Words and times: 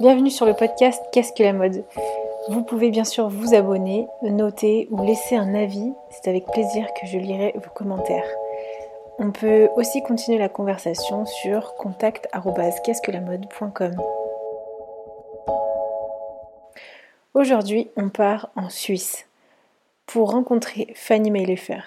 Bienvenue 0.00 0.30
sur 0.30 0.46
le 0.46 0.54
podcast 0.54 1.02
Qu'est-ce 1.12 1.34
que 1.34 1.42
la 1.42 1.52
mode? 1.52 1.84
Vous 2.48 2.62
pouvez 2.62 2.88
bien 2.88 3.04
sûr 3.04 3.28
vous 3.28 3.52
abonner, 3.52 4.08
noter 4.22 4.88
ou 4.90 5.04
laisser 5.04 5.36
un 5.36 5.54
avis. 5.54 5.92
C'est 6.08 6.30
avec 6.30 6.46
plaisir 6.46 6.86
que 6.98 7.06
je 7.06 7.18
lirai 7.18 7.52
vos 7.54 7.68
commentaires. 7.74 8.24
On 9.18 9.30
peut 9.30 9.68
aussi 9.76 10.02
continuer 10.02 10.38
la 10.38 10.48
conversation 10.48 11.26
sur 11.26 11.74
contact@qu'est-ce-que-la-mode.com. 11.74 13.96
Aujourd'hui, 17.34 17.90
on 17.94 18.08
part 18.08 18.48
en 18.56 18.70
Suisse 18.70 19.26
pour 20.06 20.30
rencontrer 20.30 20.94
Fanny 20.94 21.30
Meilefer. 21.30 21.82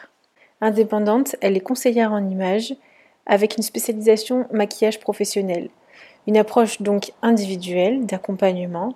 Indépendante, 0.61 1.35
elle 1.41 1.57
est 1.57 1.61
conseillère 1.61 2.11
en 2.11 2.29
images 2.29 2.75
avec 3.25 3.57
une 3.57 3.63
spécialisation 3.63 4.45
maquillage 4.51 4.99
professionnel. 4.99 5.71
Une 6.27 6.37
approche 6.37 6.81
donc 6.81 7.11
individuelle 7.21 8.05
d'accompagnement. 8.05 8.95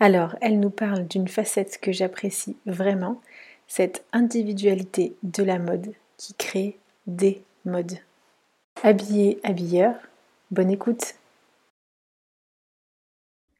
Alors, 0.00 0.36
elle 0.40 0.58
nous 0.58 0.70
parle 0.70 1.06
d'une 1.06 1.28
facette 1.28 1.78
que 1.80 1.92
j'apprécie 1.92 2.56
vraiment, 2.66 3.20
cette 3.66 4.04
individualité 4.12 5.14
de 5.22 5.44
la 5.44 5.58
mode 5.58 5.92
qui 6.16 6.34
crée 6.34 6.78
des 7.06 7.42
modes. 7.64 7.98
Habillé, 8.82 9.38
habilleur, 9.44 9.94
bonne 10.50 10.70
écoute. 10.70 11.14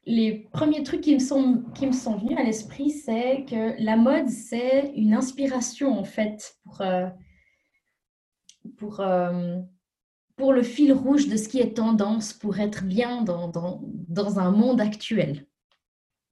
Les 0.05 0.47
premiers 0.51 0.83
trucs 0.83 1.01
qui 1.01 1.13
me 1.13 1.19
sont, 1.19 1.63
venus 1.73 2.37
à 2.37 2.43
l'esprit, 2.43 2.89
c'est 2.89 3.45
que 3.47 3.81
la 3.81 3.95
mode, 3.95 4.29
c'est 4.29 4.91
une 4.95 5.13
inspiration 5.13 5.97
en 5.97 6.03
fait 6.03 6.57
pour, 6.65 6.81
euh, 6.81 7.07
euh, 8.99 9.61
pour 10.41 10.53
le 10.53 10.63
fil 10.63 10.91
rouge 10.91 11.27
de 11.27 11.37
ce 11.37 11.47
qui 11.47 11.59
est 11.59 11.77
tendance 11.77 12.33
pour 12.33 12.59
être 12.59 12.83
bien 12.83 13.21
dans, 13.21 13.47
dans, 13.47 14.39
un 14.39 14.49
monde 14.49 14.81
actuel. 14.81 15.45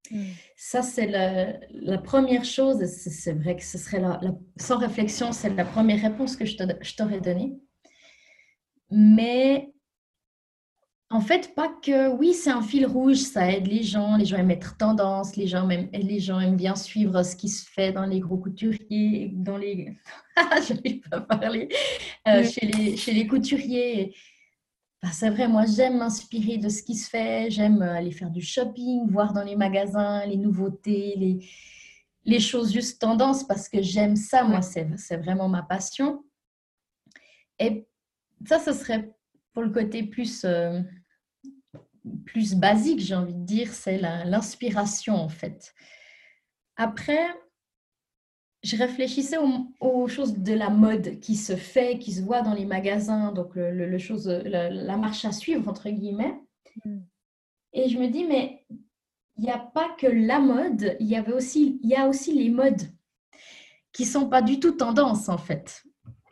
Hmm. 0.09 0.23
Ça, 0.57 0.81
c'est 0.81 1.05
la, 1.05 1.59
la, 1.69 1.99
première 1.99 2.43
chose. 2.43 2.83
C'est 2.87 3.33
vrai 3.33 3.55
que 3.55 3.63
ce 3.63 3.77
serait 3.77 3.99
la, 3.99 4.19
sans 4.57 4.79
réflexion, 4.79 5.31
c'est 5.31 5.51
la 5.51 5.63
première 5.63 6.01
réponse 6.01 6.35
que 6.35 6.45
je 6.45 6.95
t'aurais 6.97 7.21
donnée. 7.21 7.59
Mais 8.89 9.71
en 11.11 11.21
fait, 11.21 11.55
pas 11.55 11.69
que, 11.69 12.09
oui, 12.09 12.35
c'est 12.35 12.51
un 12.51 12.61
fil 12.61 12.85
rouge, 12.85 13.17
ça 13.17 13.51
aide 13.51 13.65
les 13.65 13.81
gens, 13.81 14.15
les 14.15 14.25
gens 14.25 14.37
aiment 14.37 14.51
être 14.51 14.77
tendance, 14.77 15.35
les 15.35 15.47
gens 15.47 15.67
aiment, 15.67 15.89
les 15.91 16.19
gens 16.19 16.39
aiment 16.39 16.55
bien 16.55 16.75
suivre 16.75 17.23
ce 17.23 17.35
qui 17.35 17.49
se 17.49 17.67
fait 17.67 17.91
dans 17.91 18.05
les 18.05 18.19
gros 18.19 18.37
couturiers, 18.37 19.31
dans 19.33 19.57
les, 19.57 19.97
je 20.37 21.09
pas 21.09 21.21
parler, 21.21 21.67
euh, 22.27 22.43
chez, 22.43 22.67
les, 22.67 22.95
chez 22.95 23.13
les 23.13 23.25
couturiers. 23.25 24.15
Bah, 25.01 25.09
c'est 25.11 25.31
vrai, 25.31 25.47
moi 25.47 25.65
j'aime 25.65 25.97
m'inspirer 25.97 26.57
de 26.57 26.69
ce 26.69 26.83
qui 26.83 26.93
se 26.93 27.09
fait, 27.09 27.49
j'aime 27.49 27.81
aller 27.81 28.11
faire 28.11 28.29
du 28.29 28.41
shopping, 28.41 29.09
voir 29.09 29.33
dans 29.33 29.43
les 29.43 29.55
magasins 29.55 30.23
les 30.27 30.37
nouveautés, 30.37 31.15
les, 31.17 31.39
les 32.25 32.39
choses 32.39 32.71
juste 32.71 33.01
tendance 33.01 33.43
parce 33.47 33.67
que 33.67 33.81
j'aime 33.81 34.15
ça, 34.15 34.43
moi 34.43 34.61
c'est 34.61 35.17
vraiment 35.17 35.49
ma 35.49 35.63
passion. 35.63 36.23
Et 37.57 37.87
ça, 38.45 38.59
ce 38.59 38.73
serait 38.73 39.11
pour 39.53 39.63
le 39.63 39.71
côté 39.71 40.03
plus... 40.03 40.43
Euh, 40.45 40.81
plus 42.25 42.55
basique, 42.55 42.99
j'ai 42.99 43.15
envie 43.15 43.33
de 43.33 43.45
dire, 43.45 43.73
c'est 43.73 43.97
l'inspiration 43.97 45.15
en 45.15 45.29
fait. 45.29 45.73
Après, 46.75 47.27
je 48.63 48.75
réfléchissais 48.75 49.37
aux, 49.79 50.07
choses 50.07 50.37
de 50.37 50.53
la 50.53 50.69
mode 50.69 51.19
qui 51.19 51.35
se 51.35 51.55
fait, 51.55 51.97
qui 51.97 52.11
se 52.11 52.21
voit 52.21 52.41
dans 52.41 52.53
les 52.53 52.65
magasins, 52.65 53.31
donc 53.31 53.51
le, 53.55 53.97
chose, 53.97 54.27
la, 54.27 54.97
marche 54.97 55.25
à 55.25 55.31
suivre, 55.31 55.67
entre 55.69 55.89
guillemets. 55.89 56.35
Mm. 56.83 56.99
Et 57.73 57.89
je 57.89 57.97
me 57.97 58.07
dis, 58.07 58.25
mais 58.25 58.65
il 59.37 59.43
n'y 59.43 59.51
a 59.51 59.59
pas 59.59 59.95
que 59.97 60.07
la 60.07 60.39
mode, 60.39 60.97
il 60.99 61.07
y, 61.07 61.15
avait 61.15 61.31
aussi, 61.31 61.79
il 61.83 61.89
y 61.89 61.95
a 61.95 62.07
aussi 62.07 62.33
les 62.33 62.49
modes 62.49 62.81
qui 63.93 64.05
sont 64.05 64.27
pas 64.27 64.41
du 64.41 64.59
tout 64.59 64.71
tendance 64.71 65.29
en 65.29 65.37
fait. 65.37 65.83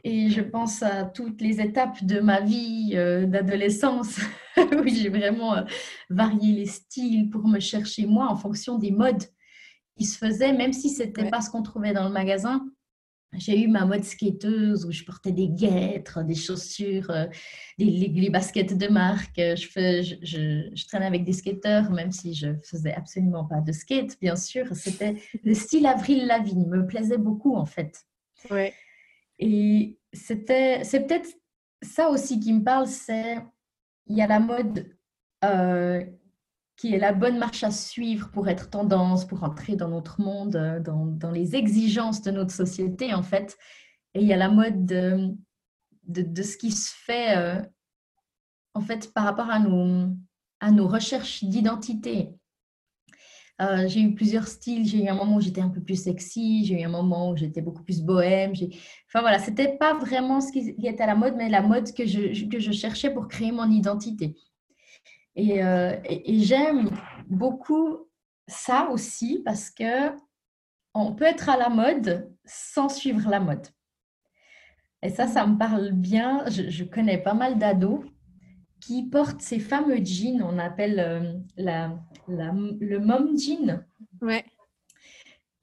Et 0.03 0.29
je 0.29 0.41
pense 0.41 0.83
à 0.83 1.05
toutes 1.05 1.41
les 1.41 1.59
étapes 1.59 2.03
de 2.03 2.19
ma 2.19 2.41
vie 2.41 2.91
euh, 2.93 3.25
d'adolescence 3.25 4.19
où 4.57 4.87
j'ai 4.87 5.09
vraiment 5.09 5.57
euh, 5.57 5.63
varié 6.09 6.53
les 6.53 6.65
styles 6.65 7.29
pour 7.29 7.47
me 7.47 7.59
chercher 7.59 8.05
moi 8.05 8.27
en 8.29 8.35
fonction 8.35 8.77
des 8.77 8.91
modes 8.91 9.23
qui 9.97 10.05
se 10.05 10.17
faisaient, 10.17 10.53
même 10.53 10.73
si 10.73 10.89
ce 10.89 11.03
n'était 11.03 11.29
pas 11.29 11.41
ce 11.41 11.49
qu'on 11.49 11.63
trouvait 11.63 11.93
dans 11.93 12.07
le 12.07 12.13
magasin. 12.13 12.63
J'ai 13.33 13.61
eu 13.61 13.67
ma 13.67 13.85
mode 13.85 14.05
skateuse 14.05 14.85
où 14.85 14.91
je 14.91 15.03
portais 15.03 15.33
des 15.33 15.49
guêtres, 15.49 16.23
des 16.23 16.35
chaussures, 16.35 17.09
euh, 17.09 17.25
des, 17.77 17.85
les, 17.85 18.29
baskets 18.29 18.77
de 18.77 18.87
marque. 18.87 19.35
Je, 19.37 19.67
fais, 19.67 20.01
je, 20.01 20.15
je, 20.73 20.87
traînais 20.87 21.07
avec 21.07 21.25
des 21.25 21.33
skateurs, 21.33 21.91
même 21.91 22.11
si 22.11 22.33
je 22.33 22.47
faisais 22.63 22.93
absolument 22.93 23.43
pas 23.43 23.59
de 23.59 23.73
skate, 23.73 24.17
bien 24.21 24.37
sûr. 24.37 24.67
C'était 24.73 25.15
le 25.43 25.53
style 25.53 25.85
Avril 25.87 26.25
Lavigne, 26.25 26.67
me 26.67 26.87
plaisait 26.87 27.17
beaucoup 27.17 27.55
en 27.55 27.65
fait. 27.65 28.05
Ouais. 28.49 28.73
Et 29.39 29.99
c'était, 30.13 30.83
c'est 30.83 31.01
peut-être 31.01 31.29
ça 31.81 32.09
aussi 32.09 32.39
qui 32.39 32.53
me 32.53 32.63
parle, 32.63 32.87
c'est 32.87 33.37
il 34.07 34.17
y 34.17 34.21
a 34.21 34.27
la 34.27 34.39
mode 34.39 34.95
euh, 35.43 36.03
qui 36.75 36.93
est 36.93 36.99
la 36.99 37.11
bonne 37.11 37.37
marche 37.37 37.63
à 37.63 37.71
suivre 37.71 38.29
pour 38.31 38.47
être 38.47 38.69
tendance, 38.69 39.25
pour 39.25 39.43
entrer 39.43 39.75
dans 39.75 39.89
notre 39.89 40.21
monde, 40.21 40.55
euh, 40.55 40.79
dans, 40.79 41.31
les 41.31 41.55
exigences 41.55 42.21
de 42.21 42.31
notre 42.31 42.51
société 42.51 43.13
en 43.13 43.23
fait. 43.23 43.57
Et 44.13 44.21
il 44.21 44.27
y 44.27 44.33
a 44.33 44.37
la 44.37 44.49
mode 44.49 44.85
de, 44.85 45.35
de, 46.07 46.43
ce 46.43 46.57
qui 46.57 46.71
se 46.71 46.91
fait 46.95 47.37
euh, 47.37 47.61
en 48.73 48.81
fait 48.81 49.13
par 49.13 49.25
rapport 49.25 49.49
à 49.49 49.59
nos, 49.59 50.09
à 50.59 50.71
nos 50.71 50.87
recherches 50.87 51.43
d'identité. 51.43 52.29
Euh, 53.59 53.87
j'ai 53.87 54.01
eu 54.01 54.13
plusieurs 54.13 54.47
styles. 54.47 54.85
J'ai 54.85 55.05
eu 55.05 55.07
un 55.07 55.15
moment 55.15 55.37
où 55.37 55.41
j'étais 55.41 55.61
un 55.61 55.69
peu 55.69 55.81
plus 55.81 56.01
sexy. 56.01 56.65
J'ai 56.65 56.81
eu 56.81 56.83
un 56.85 56.89
moment 56.89 57.31
où 57.31 57.37
j'étais 57.37 57.61
beaucoup 57.61 57.83
plus 57.83 58.01
bohème. 58.01 58.53
Enfin 59.07 59.21
voilà, 59.21 59.39
c'était 59.39 59.77
pas 59.77 59.93
vraiment 59.95 60.41
ce 60.41 60.51
qui 60.51 60.75
était 60.83 61.03
à 61.03 61.07
la 61.07 61.15
mode, 61.15 61.35
mais 61.35 61.49
la 61.49 61.61
mode 61.61 61.91
que 61.93 62.05
je, 62.05 62.47
que 62.49 62.59
je 62.59 62.71
cherchais 62.71 63.11
pour 63.11 63.27
créer 63.27 63.51
mon 63.51 63.69
identité. 63.69 64.35
Et, 65.35 65.63
euh, 65.63 65.95
et, 66.03 66.39
j'aime 66.39 66.89
beaucoup 67.27 68.07
ça 68.47 68.89
aussi 68.89 69.41
parce 69.45 69.69
que 69.69 70.11
on 70.95 71.13
peut 71.13 71.25
être 71.25 71.49
à 71.49 71.57
la 71.57 71.69
mode 71.69 72.31
sans 72.43 72.89
suivre 72.89 73.29
la 73.29 73.39
mode. 73.39 73.67
Et 75.03 75.09
ça, 75.09 75.27
ça 75.27 75.45
me 75.45 75.57
parle 75.57 75.91
bien. 75.91 76.43
Je 76.47 76.83
connais 76.83 77.19
pas 77.19 77.35
mal 77.35 77.59
d'ados 77.59 78.03
qui 78.79 79.03
portent 79.03 79.41
ces 79.41 79.59
fameux 79.59 80.03
jeans, 80.03 80.43
on 80.43 80.57
appelle 80.59 80.99
euh, 80.99 81.33
la, 81.57 81.97
le 82.27 82.99
mom 82.99 83.37
jean. 83.37 83.83
Ouais. 84.21 84.45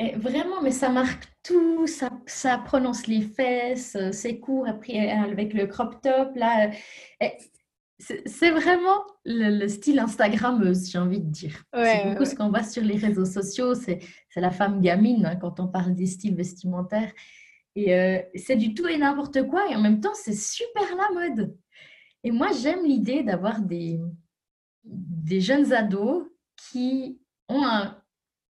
Et 0.00 0.16
vraiment, 0.16 0.60
mais 0.62 0.72
ça 0.72 0.88
marque 0.88 1.24
tout, 1.42 1.86
ça, 1.86 2.10
ça 2.26 2.58
prononce 2.58 3.06
les 3.06 3.22
fesses, 3.22 3.96
euh, 3.96 4.10
c'est 4.10 4.40
court 4.40 4.66
après 4.66 5.08
euh, 5.08 5.30
avec 5.30 5.54
le 5.54 5.66
crop 5.66 6.00
top. 6.02 6.34
Là, 6.34 6.70
c'est 8.26 8.50
vraiment 8.50 9.04
le, 9.24 9.68
style 9.68 10.00
Instagrammeuse, 10.00 10.90
j'ai 10.90 10.98
envie 10.98 11.20
de 11.20 11.30
dire. 11.30 11.62
c'est 11.72 12.10
beaucoup 12.10 12.24
ce 12.24 12.34
qu'on 12.34 12.48
voit 12.48 12.64
sur 12.64 12.82
les 12.82 12.96
réseaux 12.96 13.24
sociaux, 13.24 13.74
c'est 13.74 14.00
la 14.34 14.50
femme 14.50 14.80
gamine 14.80 15.26
hein, 15.26 15.36
quand 15.36 15.60
on 15.60 15.68
parle 15.68 15.94
des 15.94 16.06
styles 16.06 16.34
vestimentaires. 16.34 17.12
Et 17.76 18.24
c'est 18.36 18.56
du 18.56 18.74
tout 18.74 18.86
et 18.86 18.98
n'importe 18.98 19.46
quoi, 19.48 19.70
et 19.70 19.76
en 19.76 19.80
même 19.80 20.00
temps, 20.00 20.14
c'est 20.14 20.36
super 20.36 20.84
la 20.96 21.28
mode. 21.28 21.56
Et 22.24 22.30
moi, 22.30 22.48
j'aime 22.52 22.84
l'idée 22.84 23.22
d'avoir 23.22 23.60
des, 23.60 24.00
des 24.82 25.40
jeunes 25.40 25.72
ados 25.72 26.24
qui 26.56 27.20
ont 27.48 27.64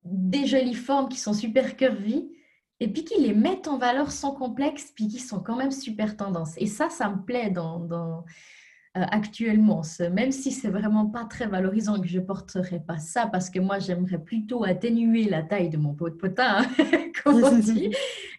des 0.03 0.45
jolies 0.45 0.75
formes 0.75 1.09
qui 1.09 1.17
sont 1.17 1.33
super 1.33 1.75
curvy 1.77 2.29
et 2.81 2.87
puis 2.87 3.05
qui 3.05 3.21
les 3.21 3.33
mettent 3.33 3.67
en 3.67 3.77
valeur 3.77 4.11
sans 4.11 4.33
complexe, 4.33 4.91
puis 4.93 5.07
qui 5.07 5.19
sont 5.19 5.39
quand 5.39 5.55
même 5.55 5.71
super 5.71 6.17
tendance. 6.17 6.55
Et 6.57 6.65
ça, 6.65 6.89
ça 6.89 7.09
me 7.09 7.23
plaît 7.23 7.51
dans, 7.51 7.87
euh, 7.91 8.23
actuellement, 8.93 9.83
même 10.11 10.31
si 10.31 10.51
c'est 10.51 10.69
vraiment 10.69 11.05
pas 11.05 11.25
très 11.25 11.45
valorisant 11.45 12.01
que 12.01 12.07
je 12.07 12.19
porterai 12.19 12.79
pas 12.79 12.97
ça, 12.97 13.27
parce 13.27 13.51
que 13.51 13.59
moi, 13.59 13.77
j'aimerais 13.77 14.17
plutôt 14.17 14.63
atténuer 14.63 15.29
la 15.29 15.43
taille 15.43 15.69
de 15.69 15.77
mon 15.77 15.93
pot 15.93 16.09
de 16.09 16.15
potin, 16.15 16.65
comme 17.23 17.43
on 17.43 17.57
dit. 17.59 17.91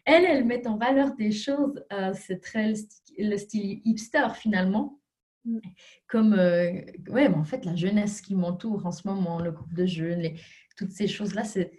Elle, 0.04 0.24
elle 0.24 0.44
met 0.44 0.66
en 0.66 0.76
valeur 0.76 1.14
des 1.14 1.30
choses, 1.30 1.80
euh, 1.92 2.12
c'est 2.12 2.40
très 2.40 2.74
le 3.18 3.36
style 3.36 3.80
hipster 3.84 4.26
finalement. 4.34 4.98
Mmh. 5.44 5.58
Comme, 6.06 6.34
euh, 6.34 6.72
ouais, 7.08 7.28
mais 7.28 7.34
en 7.34 7.44
fait, 7.44 7.64
la 7.64 7.74
jeunesse 7.74 8.20
qui 8.20 8.34
m'entoure 8.34 8.86
en 8.86 8.92
ce 8.92 9.06
moment, 9.08 9.40
le 9.40 9.50
groupe 9.50 9.74
de 9.74 9.86
jeunes, 9.86 10.20
les, 10.20 10.40
toutes 10.76 10.92
ces 10.92 11.08
choses-là, 11.08 11.44
c'est, 11.44 11.72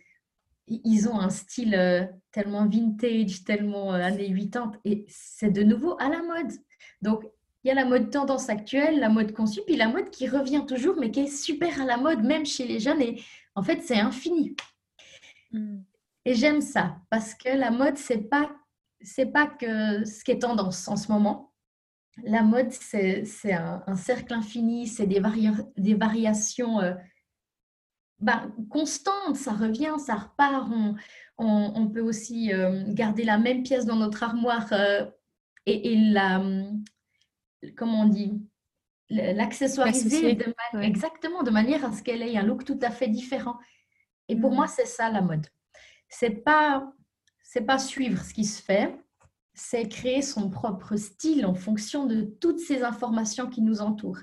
ils 0.67 1.07
ont 1.07 1.19
un 1.19 1.29
style 1.29 1.75
euh, 1.75 2.05
tellement 2.31 2.67
vintage, 2.67 3.43
tellement 3.45 3.93
euh, 3.93 4.01
années 4.01 4.33
80, 4.33 4.73
et 4.85 5.05
c'est 5.07 5.51
de 5.51 5.63
nouveau 5.63 5.95
à 5.99 6.09
la 6.09 6.21
mode. 6.21 6.51
Donc, 7.01 7.23
il 7.63 7.69
y 7.69 7.71
a 7.71 7.75
la 7.75 7.85
mode 7.85 8.11
tendance 8.11 8.49
actuelle, 8.49 8.99
la 8.99 9.07
mode 9.07 9.31
conçue, 9.31 9.61
puis 9.65 9.77
la 9.77 9.87
mode 9.87 10.09
qui 10.09 10.27
revient 10.27 10.65
toujours, 10.67 10.97
mais 10.99 11.11
qui 11.11 11.21
est 11.21 11.27
super 11.27 11.81
à 11.81 11.85
la 11.85 11.95
mode, 11.95 12.23
même 12.23 12.45
chez 12.45 12.67
les 12.67 12.79
jeunes, 12.79 13.01
et 13.01 13.21
en 13.55 13.63
fait, 13.63 13.81
c'est 13.81 13.99
infini. 13.99 14.55
Mmh. 15.51 15.79
Et 16.25 16.33
j'aime 16.35 16.61
ça, 16.61 16.97
parce 17.09 17.33
que 17.33 17.49
la 17.49 17.71
mode, 17.71 17.97
c'est 17.97 18.29
pas, 18.29 18.51
c'est 19.01 19.27
pas 19.27 19.47
que 19.47 20.03
ce 20.05 20.23
qui 20.23 20.31
est 20.31 20.39
tendance 20.39 20.87
en 20.89 20.97
ce 20.97 21.09
moment 21.11 21.52
la 22.21 22.43
mode, 22.43 22.71
c'est 22.71 23.25
un, 23.53 23.95
cercle 23.95 24.33
infini, 24.33 24.87
c'est 24.87 25.07
des, 25.07 25.21
des 25.77 25.95
variations 25.95 26.79
euh, 26.79 26.93
ben, 28.19 28.53
constante, 28.69 29.35
ça 29.35 29.53
revient, 29.53 29.95
ça 29.97 30.15
repart. 30.15 30.69
On, 31.37 31.87
peut 31.87 32.01
aussi 32.01 32.53
euh, 32.53 32.83
garder 32.87 33.23
la 33.23 33.37
même 33.37 33.63
pièce 33.63 33.85
dans 33.85 33.95
notre 33.95 34.23
armoire 34.23 34.71
euh, 34.71 35.05
et, 35.65 35.95
la, 35.95 36.41
comment 37.75 38.01
on 38.01 38.07
dit, 38.07 38.39
l'accessoiriser 39.09 40.37
exactement 40.81 41.43
de 41.43 41.51
manière 41.51 41.83
à 41.83 41.91
ce 41.91 42.03
qu'elle 42.03 42.21
ait 42.21 42.37
un 42.37 42.43
look 42.43 42.63
tout 42.63 42.79
à 42.81 42.91
fait 42.91 43.07
différent. 43.07 43.57
Et 44.29 44.35
pour 44.35 44.51
mm. 44.51 44.55
moi, 44.55 44.67
c'est 44.67 44.85
ça 44.85 45.09
la 45.09 45.21
mode. 45.21 45.47
C'est 46.09 46.43
pas 46.43 46.93
c'est 47.41 47.61
pas 47.61 47.77
suivre 47.77 48.23
ce 48.23 48.33
qui 48.33 48.45
se 48.45 48.61
fait, 48.61 48.95
c'est 49.53 49.87
créer 49.87 50.21
son 50.21 50.49
propre 50.49 50.95
style 50.95 51.45
en 51.45 51.53
fonction 51.53 52.05
de 52.05 52.21
toutes 52.21 52.59
ces 52.59 52.83
informations 52.83 53.49
qui 53.49 53.61
nous 53.61 53.81
entourent. 53.81 54.21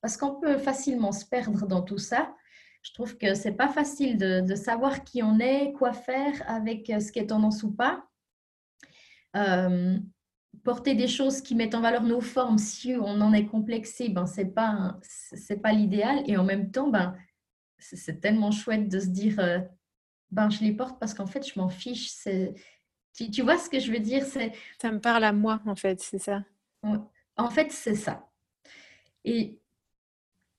Parce 0.00 0.16
qu'on 0.16 0.40
peut 0.40 0.58
facilement 0.58 1.12
se 1.12 1.24
perdre 1.24 1.66
dans 1.66 1.82
tout 1.82 1.98
ça. 1.98 2.34
Je 2.82 2.92
trouve 2.92 3.16
que 3.16 3.34
c'est 3.34 3.52
pas 3.52 3.68
facile 3.68 4.18
de, 4.18 4.54
savoir 4.54 5.04
qui 5.04 5.22
on 5.22 5.38
est, 5.38 5.72
quoi 5.72 5.92
faire 5.92 6.42
avec 6.46 6.90
euh, 6.90 6.98
ce 6.98 7.12
qui 7.12 7.20
est 7.20 7.28
tendance 7.28 7.62
ou 7.62 7.72
pas. 7.72 8.04
Euh, 9.36 9.98
porter 10.64 10.94
des 10.94 11.08
choses 11.08 11.40
qui 11.40 11.54
mettent 11.54 11.74
en 11.74 11.80
valeur 11.80 12.02
nos 12.02 12.20
formes, 12.20 12.58
si 12.58 12.94
on 12.94 13.20
en 13.20 13.32
est 13.32 13.46
complexé, 13.46 14.08
ben 14.08 14.26
c'est 14.26 14.46
pas 14.46 14.98
c'est 15.02 15.62
pas 15.62 15.72
l'idéal. 15.72 16.22
Et 16.26 16.36
en 16.36 16.44
même 16.44 16.70
temps, 16.70 16.88
ben 16.88 17.16
c'est 17.78 18.20
tellement 18.20 18.50
chouette 18.50 18.88
de 18.88 19.00
se 19.00 19.06
dire, 19.06 19.38
euh, 19.38 19.58
ben 20.30 20.50
je 20.50 20.60
les 20.60 20.72
porte 20.72 20.98
parce 20.98 21.14
qu'en 21.14 21.26
fait 21.26 21.46
je 21.46 21.58
m'en 21.58 21.68
fiche. 21.68 22.10
Tu, 23.14 23.30
tu, 23.30 23.42
vois 23.42 23.58
ce 23.58 23.68
que 23.68 23.78
je 23.78 23.92
veux 23.92 23.98
dire? 23.98 24.24
C'est 24.24 24.52
ça 24.80 24.90
me 24.90 25.00
parle 25.00 25.24
à 25.24 25.32
moi 25.32 25.60
en 25.66 25.76
fait, 25.76 26.00
c'est 26.00 26.18
ça. 26.18 26.42
En 27.36 27.50
fait, 27.50 27.72
c'est 27.72 27.94
ça. 27.94 28.28
Et 29.24 29.58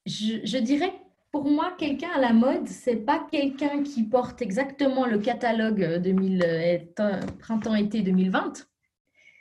je, 0.05 0.57
dirais 0.57 0.94
pour 1.31 1.50
moi, 1.50 1.73
quelqu'un 1.77 2.11
à 2.15 2.19
la 2.19 2.33
mode, 2.33 2.67
c'est 2.67 2.97
pas 2.97 3.27
quelqu'un 3.31 3.83
qui 3.83 4.03
porte 4.03 4.41
exactement 4.41 5.05
le 5.05 5.19
catalogue 5.19 6.00
2000, 6.01 6.44
euh, 6.45 7.19
printemps-été 7.39 8.01
2020. 8.01 8.67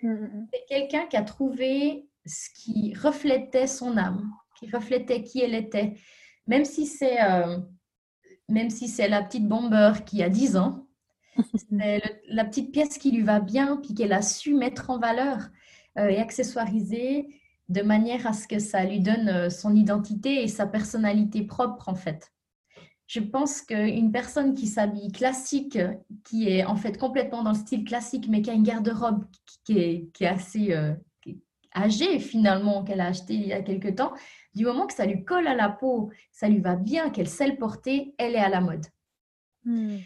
Mm, 0.02 0.08
mm, 0.08 0.14
mm. 0.14 0.48
C'est 0.52 0.64
quelqu'un 0.68 1.06
qui 1.06 1.16
a 1.16 1.22
trouvé 1.22 2.08
ce 2.24 2.48
qui 2.54 2.94
reflétait 2.94 3.66
son 3.66 3.96
âme, 3.96 4.30
qui 4.58 4.70
reflétait 4.70 5.22
qui 5.22 5.42
elle 5.42 5.54
était. 5.54 5.94
Même 6.46 6.64
si 6.64 6.86
c'est 6.86 7.22
euh, 7.22 7.58
même 8.48 8.70
si 8.70 8.88
c'est 8.88 9.08
la 9.08 9.22
petite 9.22 9.48
bomber 9.48 9.92
qui 10.04 10.22
a 10.22 10.28
10 10.28 10.56
ans, 10.56 10.86
la 11.70 12.44
petite 12.44 12.72
pièce 12.72 12.98
qui 12.98 13.10
lui 13.10 13.22
va 13.22 13.40
bien, 13.40 13.78
puis 13.78 13.94
qu'elle 13.94 14.12
a 14.12 14.22
su 14.22 14.54
mettre 14.54 14.90
en 14.90 14.98
valeur 14.98 15.38
euh, 15.98 16.08
et 16.08 16.18
accessoiriser 16.18 17.28
de 17.68 17.82
manière 17.82 18.26
à 18.26 18.32
ce 18.32 18.46
que 18.46 18.58
ça 18.58 18.84
lui 18.84 19.00
donne 19.00 19.28
euh, 19.28 19.50
son 19.50 19.74
identité 19.74 20.42
et 20.42 20.48
sa 20.48 20.66
personnalité 20.66 21.42
propre 21.44 21.88
en 21.88 21.94
fait. 21.94 22.32
Je 23.06 23.20
pense 23.20 23.60
qu'une 23.60 24.10
personne 24.10 24.54
qui 24.54 24.66
s'habille 24.66 25.12
classique, 25.12 25.78
qui 26.24 26.48
est 26.48 26.64
en 26.64 26.76
fait 26.76 26.96
complètement 26.96 27.42
dans 27.42 27.52
le 27.52 27.58
style 27.58 27.84
classique, 27.84 28.26
mais 28.28 28.40
qui 28.40 28.50
a 28.50 28.54
une 28.54 28.62
garde-robe 28.62 29.24
qui 29.64 29.78
est, 29.78 30.10
qui 30.14 30.24
est 30.24 30.28
assez 30.28 30.72
euh, 30.72 30.94
âgée 31.74 32.18
finalement, 32.18 32.84
qu'elle 32.84 33.00
a 33.00 33.08
acheté 33.08 33.34
il 33.34 33.46
y 33.46 33.52
a 33.52 33.60
quelque 33.60 33.88
temps, 33.88 34.12
du 34.54 34.64
moment 34.64 34.86
que 34.86 34.94
ça 34.94 35.06
lui 35.06 35.24
colle 35.24 35.46
à 35.46 35.54
la 35.54 35.68
peau, 35.68 36.10
ça 36.30 36.48
lui 36.48 36.60
va 36.60 36.76
bien, 36.76 37.10
qu'elle 37.10 37.28
sait 37.28 37.48
le 37.48 37.56
porter, 37.56 38.14
elle 38.18 38.34
est 38.34 38.38
à 38.38 38.48
la 38.48 38.60
mode. 38.60 38.86
Hmm. 39.64 39.98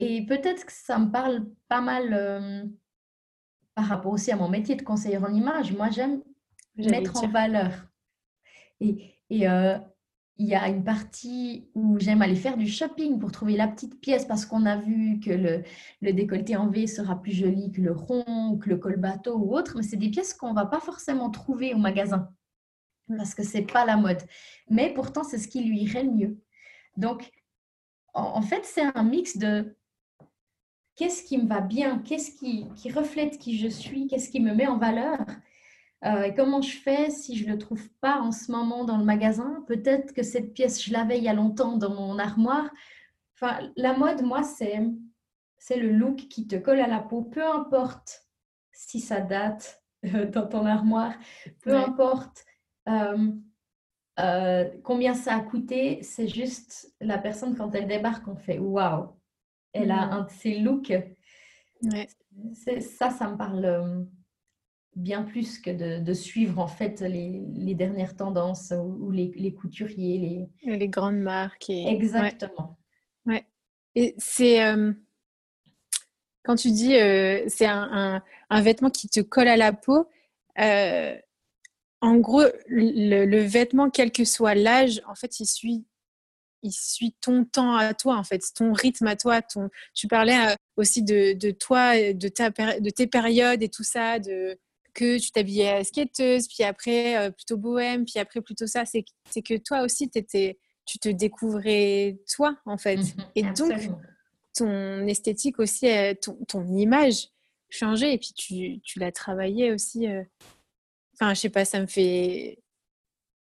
Et 0.00 0.26
peut-être 0.26 0.66
que 0.66 0.72
ça 0.72 0.98
me 0.98 1.10
parle 1.10 1.46
pas 1.68 1.80
mal 1.80 2.12
euh, 2.12 2.64
par 3.74 3.86
rapport 3.86 4.12
aussi 4.12 4.32
à 4.32 4.36
mon 4.36 4.48
métier 4.48 4.76
de 4.76 4.82
conseillère 4.82 5.24
en 5.24 5.32
image. 5.32 5.72
Moi, 5.72 5.90
j'aime 5.90 6.22
mettre 6.76 7.22
en 7.22 7.28
valeur. 7.28 7.72
Et, 8.80 9.14
euh, 9.48 9.78
il 10.36 10.48
y 10.48 10.54
a 10.56 10.68
une 10.68 10.82
partie 10.82 11.70
où 11.76 11.96
j'aime 12.00 12.20
aller 12.20 12.34
faire 12.34 12.56
du 12.56 12.66
shopping 12.66 13.20
pour 13.20 13.30
trouver 13.30 13.56
la 13.56 13.68
petite 13.68 14.00
pièce 14.00 14.24
parce 14.24 14.44
qu'on 14.44 14.66
a 14.66 14.76
vu 14.76 15.20
que 15.20 15.30
le, 15.30 15.62
le, 16.02 16.12
décolleté 16.12 16.56
en 16.56 16.68
V 16.68 16.88
sera 16.88 17.22
plus 17.22 17.30
joli 17.30 17.70
que 17.70 17.80
le 17.80 17.92
rond 17.92 18.50
ou 18.50 18.58
que 18.58 18.68
le 18.68 18.76
col 18.76 18.96
bateau 18.96 19.38
ou 19.38 19.56
autre, 19.56 19.74
mais 19.76 19.84
c'est 19.84 19.96
des 19.96 20.10
pièces 20.10 20.34
qu'on 20.34 20.50
ne 20.50 20.56
va 20.56 20.66
pas 20.66 20.80
forcément 20.80 21.30
trouver 21.30 21.72
au 21.72 21.78
magasin 21.78 22.34
parce 23.08 23.34
que 23.34 23.42
c'est 23.42 23.62
pas 23.62 23.84
la 23.84 23.96
mode. 23.96 24.22
Mais 24.68 24.92
pourtant, 24.92 25.24
c'est 25.24 25.38
ce 25.38 25.48
qui 25.48 25.62
lui 25.62 25.82
irait 25.82 26.04
le 26.04 26.10
mieux. 26.10 26.38
Donc, 26.96 27.30
en, 28.14 28.42
fait, 28.42 28.64
c'est 28.64 28.84
un 28.94 29.02
mix 29.02 29.36
de 29.36 29.76
qu'est-ce 30.96 31.22
qui 31.22 31.38
me 31.38 31.48
va 31.48 31.60
bien, 31.60 31.98
qu'est-ce 31.98 32.36
qui, 32.36 32.66
qui 32.76 32.90
reflète 32.90 33.38
qui 33.38 33.58
je 33.58 33.68
suis, 33.68 34.06
qu'est-ce 34.06 34.30
qui 34.30 34.40
me 34.40 34.54
met 34.54 34.66
en 34.66 34.78
valeur? 34.78 35.18
Euh, 36.04 36.30
comment 36.36 36.60
je 36.60 36.76
fais 36.76 37.10
si 37.10 37.36
je 37.36 37.46
ne 37.46 37.52
le 37.52 37.58
trouve 37.58 37.88
pas 38.00 38.20
en 38.20 38.30
ce 38.30 38.52
moment 38.52 38.84
dans 38.84 38.98
le 38.98 39.04
magasin? 39.04 39.64
Peut-être 39.66 40.12
que 40.12 40.22
cette 40.22 40.52
pièce, 40.52 40.82
je 40.82 40.92
l'avais 40.92 41.18
il 41.18 41.24
y 41.24 41.28
a 41.28 41.34
longtemps 41.34 41.76
dans 41.76 41.94
mon 41.94 42.18
armoire. 42.18 42.70
Enfin, 43.34 43.58
la 43.76 43.96
mode, 43.96 44.22
moi, 44.22 44.42
c'est, 44.42 44.80
c'est 45.58 45.78
le 45.78 45.90
look 45.90 46.16
qui 46.16 46.46
te 46.46 46.56
colle 46.56 46.80
à 46.80 46.86
la 46.86 47.00
peau, 47.00 47.22
peu 47.22 47.44
importe 47.44 48.26
si 48.72 49.00
ça 49.00 49.20
date 49.20 49.82
euh, 50.04 50.26
dans 50.30 50.46
ton 50.46 50.66
armoire, 50.66 51.14
peu 51.62 51.74
importe 51.74 52.44
euh, 52.88 54.64
combien 54.82 55.14
ça 55.14 55.34
a 55.36 55.40
coûté, 55.40 56.02
c'est 56.02 56.28
juste 56.28 56.94
la 57.00 57.18
personne, 57.18 57.56
quand 57.56 57.74
elle 57.74 57.88
débarque, 57.88 58.28
on 58.28 58.36
fait 58.36 58.58
waouh, 58.58 59.08
elle 59.74 59.90
a 59.90 60.06
mmh. 60.06 60.12
un 60.12 60.20
de 60.22 60.30
ces 60.30 60.58
looks. 60.58 60.92
Ça, 62.80 63.10
ça 63.10 63.30
me 63.30 63.36
parle 63.36 64.06
bien 64.96 65.22
plus 65.22 65.58
que 65.58 66.00
de, 66.00 66.12
suivre 66.14 66.58
en 66.58 66.68
fait 66.68 67.00
les, 67.00 67.74
dernières 67.74 68.16
tendances 68.16 68.72
ou, 68.72 69.10
les, 69.10 69.54
couturiers, 69.54 70.48
les... 70.64 70.76
les 70.76 70.88
grandes 70.88 71.18
marques. 71.18 71.68
Exactement. 71.68 72.78
Ouais. 73.26 73.44
Et 73.94 74.14
c'est 74.18 74.60
quand 76.44 76.56
tu 76.56 76.70
dis 76.70 76.94
euh, 76.94 77.42
c'est 77.48 77.66
un, 77.66 78.22
vêtement 78.50 78.90
qui 78.90 79.08
te 79.08 79.20
colle 79.20 79.48
à 79.48 79.56
la 79.56 79.72
peau. 79.72 80.08
Euh, 80.60 81.16
en 82.00 82.16
gros, 82.16 82.44
le, 82.68 83.40
vêtement, 83.40 83.88
quel 83.88 84.12
que 84.12 84.24
soit 84.24 84.54
l'âge, 84.54 85.00
en 85.08 85.14
fait, 85.14 85.40
il 85.40 85.46
suit, 85.46 85.86
il 86.64 86.72
suit 86.72 87.14
ton 87.20 87.44
temps 87.44 87.76
à 87.76 87.92
toi, 87.94 88.16
en 88.16 88.24
fait, 88.24 88.42
ton 88.54 88.72
rythme 88.72 89.06
à 89.06 89.16
toi. 89.16 89.42
Ton... 89.42 89.68
Tu 89.94 90.08
parlais 90.08 90.52
euh, 90.52 90.54
aussi 90.76 91.02
de, 91.02 91.34
de 91.34 91.50
toi, 91.50 92.12
de, 92.12 92.28
ta, 92.28 92.50
de 92.50 92.90
tes 92.90 93.06
périodes 93.06 93.62
et 93.62 93.68
tout 93.68 93.84
ça, 93.84 94.18
de, 94.18 94.58
que 94.94 95.18
tu 95.18 95.30
t'habillais 95.30 95.84
skateuse, 95.84 96.48
puis 96.48 96.64
après 96.64 97.18
euh, 97.18 97.30
plutôt 97.30 97.58
bohème, 97.58 98.06
puis 98.06 98.18
après 98.18 98.40
plutôt 98.40 98.66
ça, 98.66 98.84
c'est 98.86 99.04
que 99.04 99.56
toi 99.58 99.82
aussi, 99.82 100.10
étais, 100.14 100.58
tu 100.86 100.98
te 100.98 101.10
découvrais 101.10 102.18
toi, 102.34 102.56
en 102.64 102.78
fait. 102.78 102.96
Mhm, 102.96 103.12
et 103.34 103.42
donc, 103.42 103.72
ton 104.54 105.06
esthétique 105.06 105.58
aussi, 105.58 105.86
euh, 105.88 106.14
ton, 106.14 106.36
ton, 106.48 106.66
image 106.74 107.28
changeait, 107.68 108.14
et 108.14 108.18
puis 108.18 108.32
tu, 108.34 108.80
tu 108.80 108.98
l'as 109.00 109.12
travaillé 109.12 109.70
aussi. 109.70 110.06
Enfin, 111.14 111.34
je 111.34 111.40
sais 111.40 111.50
pas, 111.50 111.66
ça 111.66 111.80
me 111.80 111.86
fait 111.86 112.58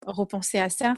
repenser 0.08 0.58
à 0.58 0.70
ça. 0.70 0.96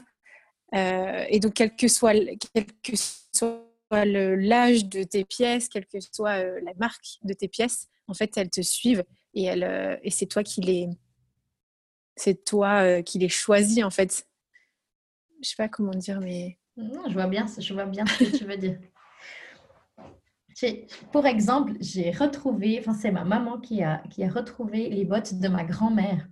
Et 0.74 1.40
donc, 1.40 1.54
quel 1.54 1.74
que 1.74 1.88
soit, 1.88 2.14
quel 2.52 2.66
que 2.82 2.92
soit 3.32 4.04
l'âge 4.04 4.86
de 4.86 5.02
tes 5.04 5.24
pièces, 5.24 5.68
quelle 5.68 5.86
que 5.86 6.00
soit 6.00 6.42
la 6.42 6.74
marque 6.78 7.18
de 7.22 7.32
tes 7.32 7.48
pièces, 7.48 7.88
en 8.08 8.14
fait, 8.14 8.36
elles 8.36 8.50
te 8.50 8.60
suivent 8.60 9.04
et, 9.34 9.44
elle, 9.44 9.64
euh, 9.64 9.96
et 10.02 10.10
c'est 10.10 10.26
toi 10.26 10.42
qui 10.42 10.60
les 10.60 10.88
c'est 12.16 12.44
toi 12.44 12.82
euh, 12.82 13.02
qui 13.02 13.18
les 13.18 13.28
choisis 13.28 13.82
en 13.82 13.90
fait. 13.90 14.26
Je 15.42 15.48
sais 15.48 15.56
pas 15.56 15.68
comment 15.68 15.90
dire, 15.92 16.20
mais 16.20 16.58
non, 16.76 17.08
je 17.08 17.14
vois 17.14 17.26
bien, 17.26 17.46
je 17.58 17.74
vois 17.74 17.86
bien 17.86 18.06
ce 18.06 18.24
que 18.24 18.36
tu 18.36 18.44
veux 18.44 18.56
dire. 18.56 18.78
Pour 21.12 21.26
exemple, 21.26 21.72
j'ai 21.80 22.12
retrouvé, 22.12 22.78
enfin 22.78 22.94
c'est 22.94 23.10
ma 23.10 23.24
maman 23.24 23.58
qui 23.58 23.82
a, 23.82 24.02
qui 24.10 24.22
a 24.22 24.30
retrouvé 24.30 24.88
les 24.88 25.04
bottes 25.04 25.34
de 25.34 25.48
ma 25.48 25.64
grand-mère 25.64 26.28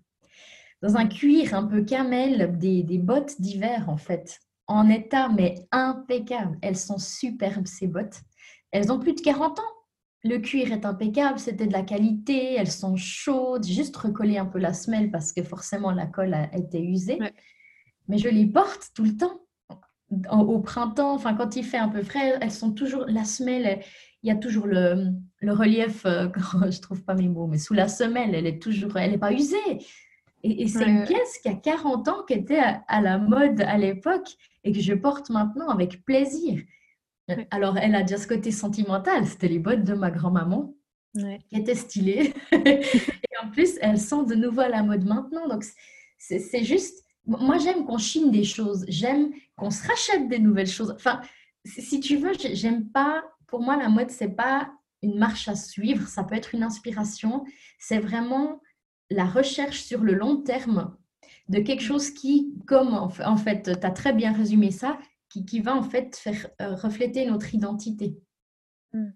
dans 0.83 0.97
un 0.97 1.07
cuir 1.07 1.55
un 1.55 1.65
peu 1.65 1.83
camel, 1.83 2.59
des, 2.59 2.83
des 2.83 2.99
bottes 2.99 3.41
d'hiver 3.41 3.89
en 3.89 3.97
fait, 3.97 4.41
en 4.67 4.89
état 4.89 5.29
mais 5.29 5.55
impeccable. 5.71 6.59
Elles 6.61 6.77
sont 6.77 6.99
superbes 6.99 7.67
ces 7.67 7.87
bottes. 7.87 8.21
Elles 8.73 8.91
ont 8.91 8.99
plus 8.99 9.15
de 9.15 9.21
40 9.21 9.61
ans. 9.61 9.63
Le 10.25 10.39
cuir 10.39 10.73
est 10.73 10.85
impeccable, 10.85 11.39
c'était 11.39 11.67
de 11.67 11.73
la 11.73 11.83
qualité, 11.83 12.55
elles 12.55 12.71
sont 12.71 12.97
chaudes, 12.97 13.65
juste 13.65 13.97
recoller 13.97 14.39
un 14.39 14.47
peu 14.47 14.59
la 14.61 14.73
semelle 14.73 15.11
parce 15.11 15.33
que 15.33 15.43
forcément 15.43 15.91
la 15.91 16.07
colle 16.07 16.35
a 16.35 16.55
été 16.57 16.81
usée. 16.81 17.19
Mais 18.09 18.19
je 18.19 18.29
les 18.29 18.47
porte 18.47 18.91
tout 18.95 19.05
le 19.05 19.17
temps. 19.17 19.41
Au 20.31 20.61
printemps, 20.61 21.15
enfin 21.15 21.35
quand 21.35 21.57
il 21.57 21.65
fait 21.65 21.79
un 21.79 21.89
peu 21.89 22.03
frais, 22.03 22.37
elles 22.41 22.53
sont 22.53 22.73
toujours, 22.73 23.07
la 23.07 23.25
semelle, 23.25 23.81
il 24.23 24.29
y 24.29 24.31
a 24.31 24.37
toujours 24.37 24.67
le, 24.67 25.15
relief, 25.43 26.05
euh, 26.05 26.29
je 26.71 26.81
trouve 26.81 27.03
pas 27.03 27.15
mes 27.15 27.29
mots, 27.29 27.47
mais 27.47 27.59
sous 27.59 27.73
la 27.73 27.89
semelle, 27.89 28.35
elle 28.35 28.47
est 28.47 28.63
toujours, 28.63 28.97
elle 28.99 29.13
n'est 29.13 29.19
pas 29.19 29.33
usée. 29.33 29.57
Et, 30.45 30.67
c'est 30.67 30.85
une 30.85 31.05
pièce 31.05 31.39
qui 31.39 31.49
a 31.49 31.55
40 31.55 32.09
ans, 32.09 32.25
qui 32.27 32.35
était 32.35 32.63
à 32.89 33.01
la 33.01 33.19
mode 33.19 33.61
à 33.61 33.79
l'époque 33.79 34.37
et 34.65 34.73
que 34.73 34.81
je 34.81 34.95
porte 34.95 35.31
maintenant 35.31 35.69
avec 35.69 36.05
plaisir. 36.05 36.63
Alors, 37.51 37.79
elle 37.79 37.95
a 37.95 38.03
déjà 38.03 38.19
ce 38.19 38.27
côté 38.27 38.51
sentimental. 38.51 39.27
C'était 39.27 39.49
les 39.49 39.59
bottes 39.59 39.85
de 39.85 39.95
ma 39.95 40.11
grand-maman 40.11 40.75
qui 41.15 41.57
étaient 41.57 41.75
stylées. 41.75 42.35
et 42.53 42.83
en 43.43 43.51
plus, 43.51 43.79
elles 43.81 44.01
sont 44.01 44.23
de 44.23 44.35
nouveau 44.35 44.63
à 44.63 44.69
la 44.69 44.83
mode 44.83 45.05
maintenant. 45.05 45.49
Donc, 45.49 45.65
c'est 46.19 46.65
juste. 46.65 47.05
Moi, 47.25 47.59
j'aime 47.59 47.85
qu'on 47.85 47.99
chine 47.99 48.33
des 48.33 48.45
choses. 48.45 48.85
J'aime 48.89 49.31
qu'on 49.57 49.71
se 49.71 49.87
rachète 49.87 50.29
des 50.29 50.41
nouvelles 50.41 50.67
choses. 50.67 50.93
Enfin, 50.97 51.21
si 51.65 52.01
tu 52.01 52.17
veux, 52.17 52.33
j'aime 52.53 52.89
pas. 52.89 53.23
Pour 53.47 53.61
moi, 53.61 53.77
la 53.77 53.89
mode, 53.89 54.11
c'est 54.11 54.35
pas 54.35 54.73
une 55.03 55.19
marche 55.19 55.47
à 55.49 55.55
suivre. 55.55 56.09
Ça 56.09 56.25
peut 56.25 56.35
être 56.35 56.55
une 56.55 56.65
inspiration. 56.65 57.45
C'est 57.79 58.01
vraiment 58.01 58.61
la 59.13 59.25
recherche 59.25 59.83
sur 59.83 60.03
le 60.03 60.15
long 60.15 60.37
terme 60.39 60.97
de 61.49 61.59
quelque 61.61 61.83
chose 61.83 62.11
qui, 62.11 62.55
comme 62.67 62.95
en 62.95 63.37
fait, 63.37 63.63
tu 63.63 63.87
as 63.87 63.91
très 63.91 64.13
bien 64.13 64.33
résumé 64.33 64.71
ça, 64.71 64.99
qui, 65.29 65.45
qui 65.45 65.61
va 65.61 65.75
en 65.75 65.83
fait 65.83 66.17
faire 66.17 66.49
euh, 66.61 66.75
refléter 66.75 67.27
notre 67.27 67.55
identité. 67.55 68.17
Hmm. 68.93 69.11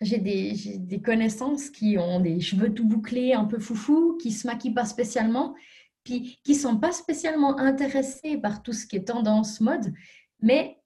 J'ai 0.00 0.18
des, 0.18 0.78
des, 0.78 1.00
connaissances 1.00 1.70
qui 1.70 1.96
ont 1.98 2.20
des 2.20 2.40
cheveux 2.40 2.74
tout 2.74 2.86
bouclés, 2.86 3.32
un 3.32 3.44
peu 3.44 3.58
foufou, 3.58 4.18
qui 4.20 4.32
se 4.32 4.46
maquillent 4.46 4.74
pas 4.74 4.84
spécialement, 4.84 5.54
puis 6.02 6.38
qui 6.44 6.54
sont 6.54 6.78
pas 6.78 6.92
spécialement 6.92 7.58
intéressés 7.58 8.36
par 8.36 8.62
tout 8.62 8.72
ce 8.72 8.86
qui 8.86 8.96
est 8.96 9.04
tendance 9.04 9.60
mode, 9.60 9.92
mais 10.40 10.78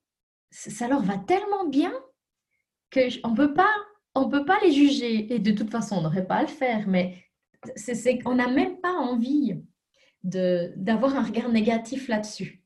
ça 0.50 0.88
leur 0.88 1.02
va 1.02 1.18
tellement 1.18 1.66
bien 1.66 1.92
qu'on 2.92 3.34
peut 3.34 3.52
pas 3.52 3.74
on 4.14 4.28
peut 4.28 4.44
pas 4.44 4.58
les 4.64 4.72
juger 4.72 5.32
et 5.32 5.38
de 5.38 5.52
toute 5.52 5.70
façon 5.70 5.96
on 5.96 6.02
n'aurait 6.02 6.26
pas 6.26 6.36
à 6.36 6.42
le 6.42 6.48
faire 6.48 6.88
mais 6.88 7.22
c'est 7.76 8.18
qu'on 8.18 8.34
n'a 8.36 8.48
même 8.48 8.80
pas 8.80 8.92
envie 8.92 9.60
d'avoir 10.22 11.16
un 11.16 11.22
regard 11.22 11.48
négatif 11.48 12.08
là-dessus. 12.08 12.62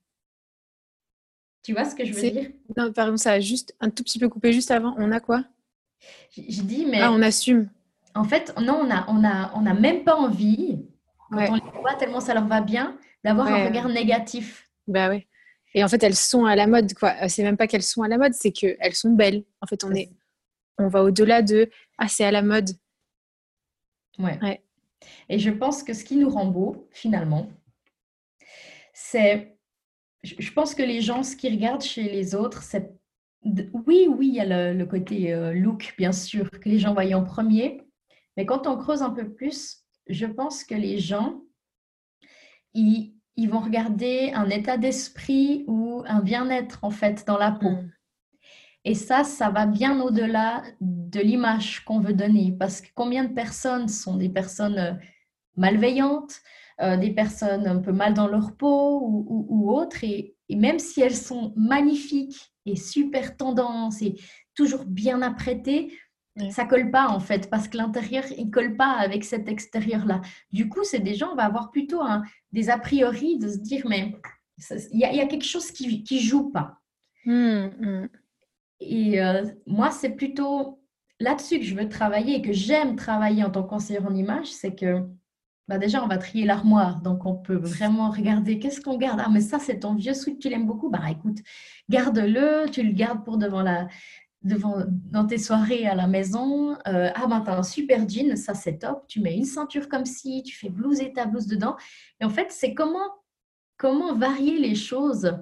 Tu 1.62 1.72
vois 1.72 1.84
ce 1.84 1.94
que 1.94 2.04
je 2.04 2.12
veux 2.12 2.30
dire? 2.30 2.50
Non, 2.76 2.92
pardon, 2.92 3.16
ça 3.16 3.32
a 3.32 3.40
juste 3.40 3.76
un 3.80 3.90
tout 3.90 4.02
petit 4.02 4.18
peu 4.18 4.28
coupé 4.28 4.52
juste 4.52 4.70
avant. 4.70 4.94
On 4.98 5.12
a 5.12 5.20
quoi? 5.20 5.44
Je 6.36 6.62
dis, 6.62 6.86
mais. 6.86 7.00
Ah, 7.00 7.12
on 7.12 7.22
assume. 7.22 7.70
En 8.14 8.24
fait, 8.24 8.52
non, 8.60 8.80
on 8.82 8.86
n'a 8.86 9.06
on 9.08 9.24
a, 9.24 9.52
on 9.54 9.64
a 9.64 9.74
même 9.74 10.04
pas 10.04 10.16
envie, 10.16 10.84
quand 11.30 11.50
on 11.50 11.54
les 11.54 11.80
voit 11.80 11.94
tellement 11.94 12.20
ça 12.20 12.34
leur 12.34 12.46
va 12.46 12.60
bien, 12.60 12.98
d'avoir 13.24 13.46
un 13.46 13.64
regard 13.64 13.88
négatif. 13.88 14.68
Bah 14.86 15.08
oui. 15.08 15.26
Et 15.74 15.82
en 15.82 15.88
fait, 15.88 16.02
elles 16.02 16.16
sont 16.16 16.44
à 16.44 16.54
la 16.56 16.66
mode, 16.66 16.92
quoi. 16.94 17.14
Euh, 17.22 17.28
c'est 17.28 17.42
même 17.42 17.56
pas 17.56 17.66
qu'elles 17.66 17.82
sont 17.82 18.02
à 18.02 18.08
la 18.08 18.18
mode, 18.18 18.34
c'est 18.34 18.52
qu'elles 18.52 18.94
sont 18.94 19.12
belles. 19.12 19.44
En 19.62 19.66
fait, 19.66 19.84
on, 19.84 19.94
est, 19.94 20.10
on 20.78 20.88
va 20.88 21.02
au-delà 21.02 21.40
de 21.40 21.70
Ah, 21.96 22.08
c'est 22.08 22.24
à 22.24 22.30
la 22.30 22.42
mode. 22.42 22.70
Ouais. 24.18 24.38
ouais. 24.42 24.62
Et 25.28 25.38
je 25.38 25.50
pense 25.50 25.82
que 25.82 25.92
ce 25.92 26.04
qui 26.04 26.16
nous 26.16 26.28
rend 26.28 26.46
beau, 26.46 26.88
finalement, 26.90 27.48
c'est, 28.92 29.56
je 30.22 30.52
pense 30.52 30.74
que 30.74 30.82
les 30.82 31.00
gens, 31.00 31.22
ce 31.22 31.36
qu'ils 31.36 31.54
regardent 31.54 31.82
chez 31.82 32.04
les 32.04 32.34
autres, 32.34 32.62
c'est, 32.62 32.92
oui, 33.44 34.06
oui, 34.08 34.28
il 34.28 34.34
y 34.34 34.40
a 34.40 34.72
le, 34.72 34.84
côté 34.86 35.32
euh, 35.32 35.52
look, 35.52 35.94
bien 35.98 36.12
sûr, 36.12 36.50
que 36.50 36.68
les 36.68 36.78
gens 36.78 36.94
voient 36.94 37.12
en 37.14 37.24
premier, 37.24 37.82
mais 38.36 38.46
quand 38.46 38.66
on 38.66 38.76
creuse 38.76 39.02
un 39.02 39.10
peu 39.10 39.32
plus, 39.32 39.82
je 40.06 40.26
pense 40.26 40.64
que 40.64 40.74
les 40.74 40.98
gens, 40.98 41.42
ils, 42.74 43.12
vont 43.48 43.60
regarder 43.60 44.32
un 44.34 44.48
état 44.48 44.76
d'esprit 44.76 45.64
ou 45.66 46.02
un 46.06 46.20
bien-être, 46.20 46.78
en 46.82 46.90
fait, 46.90 47.26
dans 47.26 47.38
la 47.38 47.52
peau. 47.52 47.70
Mm. 47.70 47.92
Et 48.84 48.94
ça, 48.94 49.22
ça 49.22 49.50
va 49.50 49.66
bien 49.66 50.00
au-delà 50.00 50.62
de 50.80 51.20
l'image 51.20 51.84
qu'on 51.84 52.00
veut 52.00 52.14
donner. 52.14 52.54
Parce 52.58 52.80
que 52.80 52.88
combien 52.94 53.24
de 53.24 53.32
personnes 53.32 53.88
sont 53.88 54.16
des 54.16 54.28
personnes 54.28 54.78
euh, 54.78 54.92
malveillantes, 55.56 56.40
euh, 56.80 56.96
des 56.96 57.10
personnes 57.10 57.66
un 57.66 57.78
peu 57.78 57.92
mal 57.92 58.14
dans 58.14 58.26
leur 58.26 58.56
peau 58.56 59.00
ou, 59.00 59.72
autres. 59.72 60.02
Et, 60.02 60.36
même 60.50 60.78
si 60.78 61.00
elles 61.00 61.16
sont 61.16 61.54
magnifiques 61.56 62.52
et 62.66 62.76
super 62.76 63.36
tendances 63.36 64.02
et 64.02 64.16
toujours 64.54 64.84
bien 64.84 65.22
apprêtées, 65.22 65.96
ça 66.50 66.64
colle 66.66 66.90
pas 66.90 67.08
en 67.08 67.20
fait, 67.20 67.48
parce 67.48 67.68
que 67.68 67.76
l'intérieur, 67.76 68.24
il 68.36 68.50
colle 68.50 68.76
pas 68.76 68.90
avec 68.90 69.24
cet 69.24 69.48
extérieur-là. 69.48 70.20
Du 70.50 70.68
coup, 70.68 70.84
c'est 70.84 70.98
des 70.98 71.14
gens, 71.14 71.32
on 71.32 71.36
va 71.36 71.44
avoir 71.44 71.70
plutôt 71.70 72.02
des 72.52 72.68
a 72.68 72.78
priori 72.78 73.38
de 73.38 73.48
se 73.48 73.58
dire, 73.58 73.86
mais 73.86 74.14
il 74.92 74.98
y, 74.98 75.04
a 75.04 75.26
quelque 75.26 75.44
chose 75.44 75.70
qui 75.70 76.04
ne 76.10 76.20
joue 76.20 76.50
pas. 76.50 76.80
Mmh, 77.24 77.32
mmh. 77.32 78.08
Et 78.88 79.22
euh, 79.22 79.44
moi, 79.66 79.90
c'est 79.90 80.10
plutôt 80.10 80.80
là-dessus 81.20 81.58
que 81.60 81.64
je 81.64 81.74
veux 81.74 81.88
travailler 81.88 82.36
et 82.36 82.42
que 82.42 82.52
j'aime 82.52 82.96
travailler 82.96 83.44
en 83.44 83.50
tant 83.50 83.62
qu'enseignant 83.62 84.08
en 84.08 84.14
image, 84.14 84.46
c'est 84.46 84.74
que 84.74 85.06
bah 85.68 85.78
déjà, 85.78 86.02
on 86.04 86.08
va 86.08 86.18
trier 86.18 86.44
l'armoire. 86.44 87.00
Donc, 87.02 87.24
on 87.24 87.36
peut 87.36 87.56
vraiment 87.56 88.10
regarder 88.10 88.58
qu'est-ce 88.58 88.80
qu'on 88.80 88.98
garde. 88.98 89.20
Ah, 89.24 89.30
mais 89.30 89.40
ça, 89.40 89.58
c'est 89.58 89.80
ton 89.80 89.94
vieux 89.94 90.14
sweat, 90.14 90.40
tu 90.40 90.48
l'aimes 90.48 90.66
beaucoup? 90.66 90.90
Bah, 90.90 91.02
écoute, 91.10 91.38
garde-le, 91.88 92.68
tu 92.70 92.82
le 92.82 92.92
gardes 92.92 93.24
pour 93.24 93.38
devant 93.38 93.62
la, 93.62 93.86
devant, 94.42 94.82
dans 94.88 95.24
tes 95.24 95.38
soirées 95.38 95.86
à 95.86 95.94
la 95.94 96.08
maison. 96.08 96.72
Euh, 96.88 97.10
ah, 97.14 97.26
ben, 97.28 97.40
t'as 97.40 97.56
un 97.56 97.62
super 97.62 98.08
jean, 98.08 98.36
ça, 98.36 98.54
c'est 98.54 98.78
top. 98.78 99.06
Tu 99.06 99.20
mets 99.20 99.36
une 99.36 99.44
ceinture 99.44 99.88
comme 99.88 100.04
ci, 100.04 100.42
tu 100.42 100.56
fais 100.56 100.68
blouser 100.68 101.12
ta 101.12 101.26
blouse 101.26 101.46
dedans. 101.46 101.76
Et 102.20 102.24
en 102.24 102.30
fait, 102.30 102.48
c'est 102.50 102.74
comment, 102.74 103.10
comment 103.76 104.14
varier 104.16 104.58
les 104.58 104.74
choses 104.74 105.32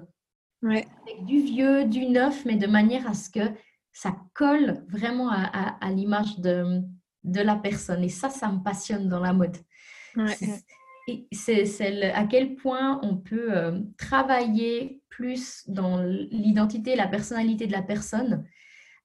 avec 0.63 1.25
du 1.25 1.41
vieux, 1.41 1.85
du 1.85 2.05
neuf, 2.05 2.45
mais 2.45 2.55
de 2.55 2.67
manière 2.67 3.07
à 3.07 3.13
ce 3.13 3.29
que 3.29 3.51
ça 3.93 4.15
colle 4.33 4.85
vraiment 4.87 5.29
à, 5.31 5.91
l'image 5.91 6.39
de, 6.39 6.81
de, 7.23 7.41
la 7.41 7.55
personne. 7.55 8.03
Et 8.03 8.09
ça, 8.09 8.29
ça 8.29 8.51
me 8.51 8.63
passionne 8.63 9.09
dans 9.09 9.19
la 9.19 9.33
mode. 9.33 9.57
C'est 11.31 12.13
à 12.13 12.25
quel 12.25 12.55
point 12.55 12.99
on 13.03 13.17
peut 13.17 13.55
euh, 13.55 13.79
travailler 13.97 15.01
plus 15.09 15.67
dans 15.67 16.01
l'identité, 16.01 16.95
la 16.95 17.07
personnalité 17.07 17.67
de 17.67 17.71
la 17.71 17.81
personne 17.81 18.45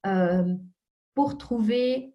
euh, 0.06 0.54
pour 1.14 1.38
trouver 1.38 2.14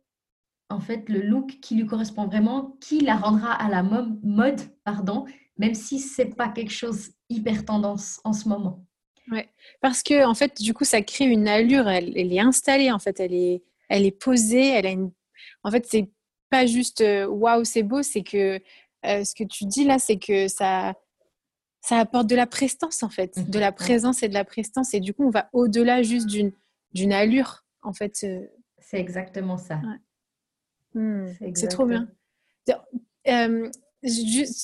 en 0.69 0.79
fait 0.79 1.09
le 1.09 1.21
look 1.21 1.59
qui 1.61 1.75
lui 1.75 1.85
correspond 1.85 2.25
vraiment, 2.27 2.77
qui 2.79 2.99
la 3.01 3.17
rendra 3.17 3.51
à 3.51 3.69
la 3.69 3.83
mode, 3.83 4.61
pardon, 4.85 5.25
même 5.57 5.73
si 5.73 5.99
c'est 5.99 6.35
pas 6.35 6.47
quelque 6.47 6.71
chose 6.71 7.11
hyper 7.29 7.65
tendance 7.65 8.21
en 8.23 8.31
ce 8.31 8.47
moment. 8.47 8.85
Ouais, 9.31 9.49
parce 9.79 10.03
que 10.03 10.25
en 10.25 10.33
fait, 10.33 10.61
du 10.61 10.73
coup, 10.73 10.83
ça 10.83 11.01
crée 11.01 11.25
une 11.25 11.47
allure. 11.47 11.87
Elle, 11.87 12.17
est 12.17 12.39
installée, 12.39 12.91
en 12.91 12.99
fait, 12.99 13.19
elle 13.19 13.33
est, 13.33 13.63
elle 13.87 14.05
est 14.05 14.11
posée. 14.11 14.69
Elle 14.69 14.85
a 14.85 14.91
une. 14.91 15.11
En 15.63 15.71
fait, 15.71 15.85
c'est 15.87 16.09
pas 16.49 16.65
juste 16.65 17.01
euh, 17.01 17.25
waouh, 17.27 17.63
c'est 17.63 17.83
beau. 17.83 18.03
C'est 18.03 18.23
que 18.23 18.59
euh, 19.05 19.23
ce 19.23 19.33
que 19.33 19.45
tu 19.45 19.65
dis 19.65 19.85
là, 19.85 19.99
c'est 19.99 20.17
que 20.17 20.49
ça, 20.49 20.95
ça 21.79 21.97
apporte 21.97 22.27
de 22.27 22.35
la 22.35 22.45
prestance, 22.45 23.03
en 23.03 23.09
fait, 23.09 23.49
de 23.49 23.57
la 23.57 23.71
présence 23.71 24.21
et 24.21 24.27
de 24.27 24.33
la 24.33 24.43
prestance. 24.43 24.93
Et 24.93 24.99
du 24.99 25.13
coup, 25.13 25.25
on 25.25 25.31
va 25.31 25.49
au-delà 25.53 26.03
juste 26.03 26.27
d'une 26.27 26.51
d'une 26.93 27.13
allure, 27.13 27.63
en 27.83 27.93
fait. 27.93 28.25
Euh. 28.25 28.45
C'est 28.79 28.99
exactement 28.99 29.57
ça. 29.57 29.79
Hmm, 30.93 31.31
c'est 31.55 31.69
trop 31.69 31.85
bien. 31.85 32.09
ce, 32.67 32.73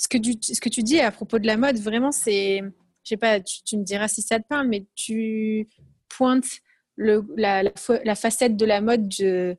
que 0.09 0.17
tu, 0.17 0.33
ce 0.41 0.59
que 0.59 0.67
tu 0.67 0.83
dis 0.83 1.00
à 1.00 1.12
propos 1.12 1.39
de 1.39 1.47
la 1.47 1.55
mode, 1.55 1.77
vraiment, 1.77 2.12
c'est 2.12 2.62
je 3.07 3.13
sais 3.13 3.17
pas, 3.17 3.39
tu, 3.39 3.77
me 3.77 3.83
diras 3.83 4.09
si 4.09 4.21
ça 4.21 4.37
te 4.37 4.45
parle, 4.45 4.67
mais 4.67 4.85
tu 4.93 5.65
pointes 6.09 6.59
le, 6.97 7.25
la, 7.37 7.63
la, 7.63 8.15
facette 8.15 8.57
de 8.57 8.65
la 8.65 8.81
mode 8.81 9.09
euh, 9.21 9.55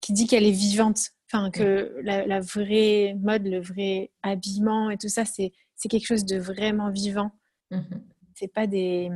qui 0.00 0.12
dit 0.12 0.28
qu'elle 0.28 0.46
est 0.46 0.52
vivante. 0.52 1.00
Enfin, 1.26 1.50
que 1.50 1.96
la, 2.00 2.40
vraie 2.40 3.16
mode, 3.18 3.44
le 3.44 3.60
vrai 3.60 4.12
habillement 4.22 4.90
et 4.90 4.98
tout 4.98 5.08
ça, 5.08 5.24
c'est 5.24 5.52
quelque 5.90 6.06
chose 6.06 6.24
de 6.24 6.38
vraiment 6.38 6.90
vivant. 6.90 7.32
Ce 7.72 7.76
mm-hmm. 7.76 8.02
C'est 8.36 8.52
pas 8.52 8.68
des, 8.68 9.10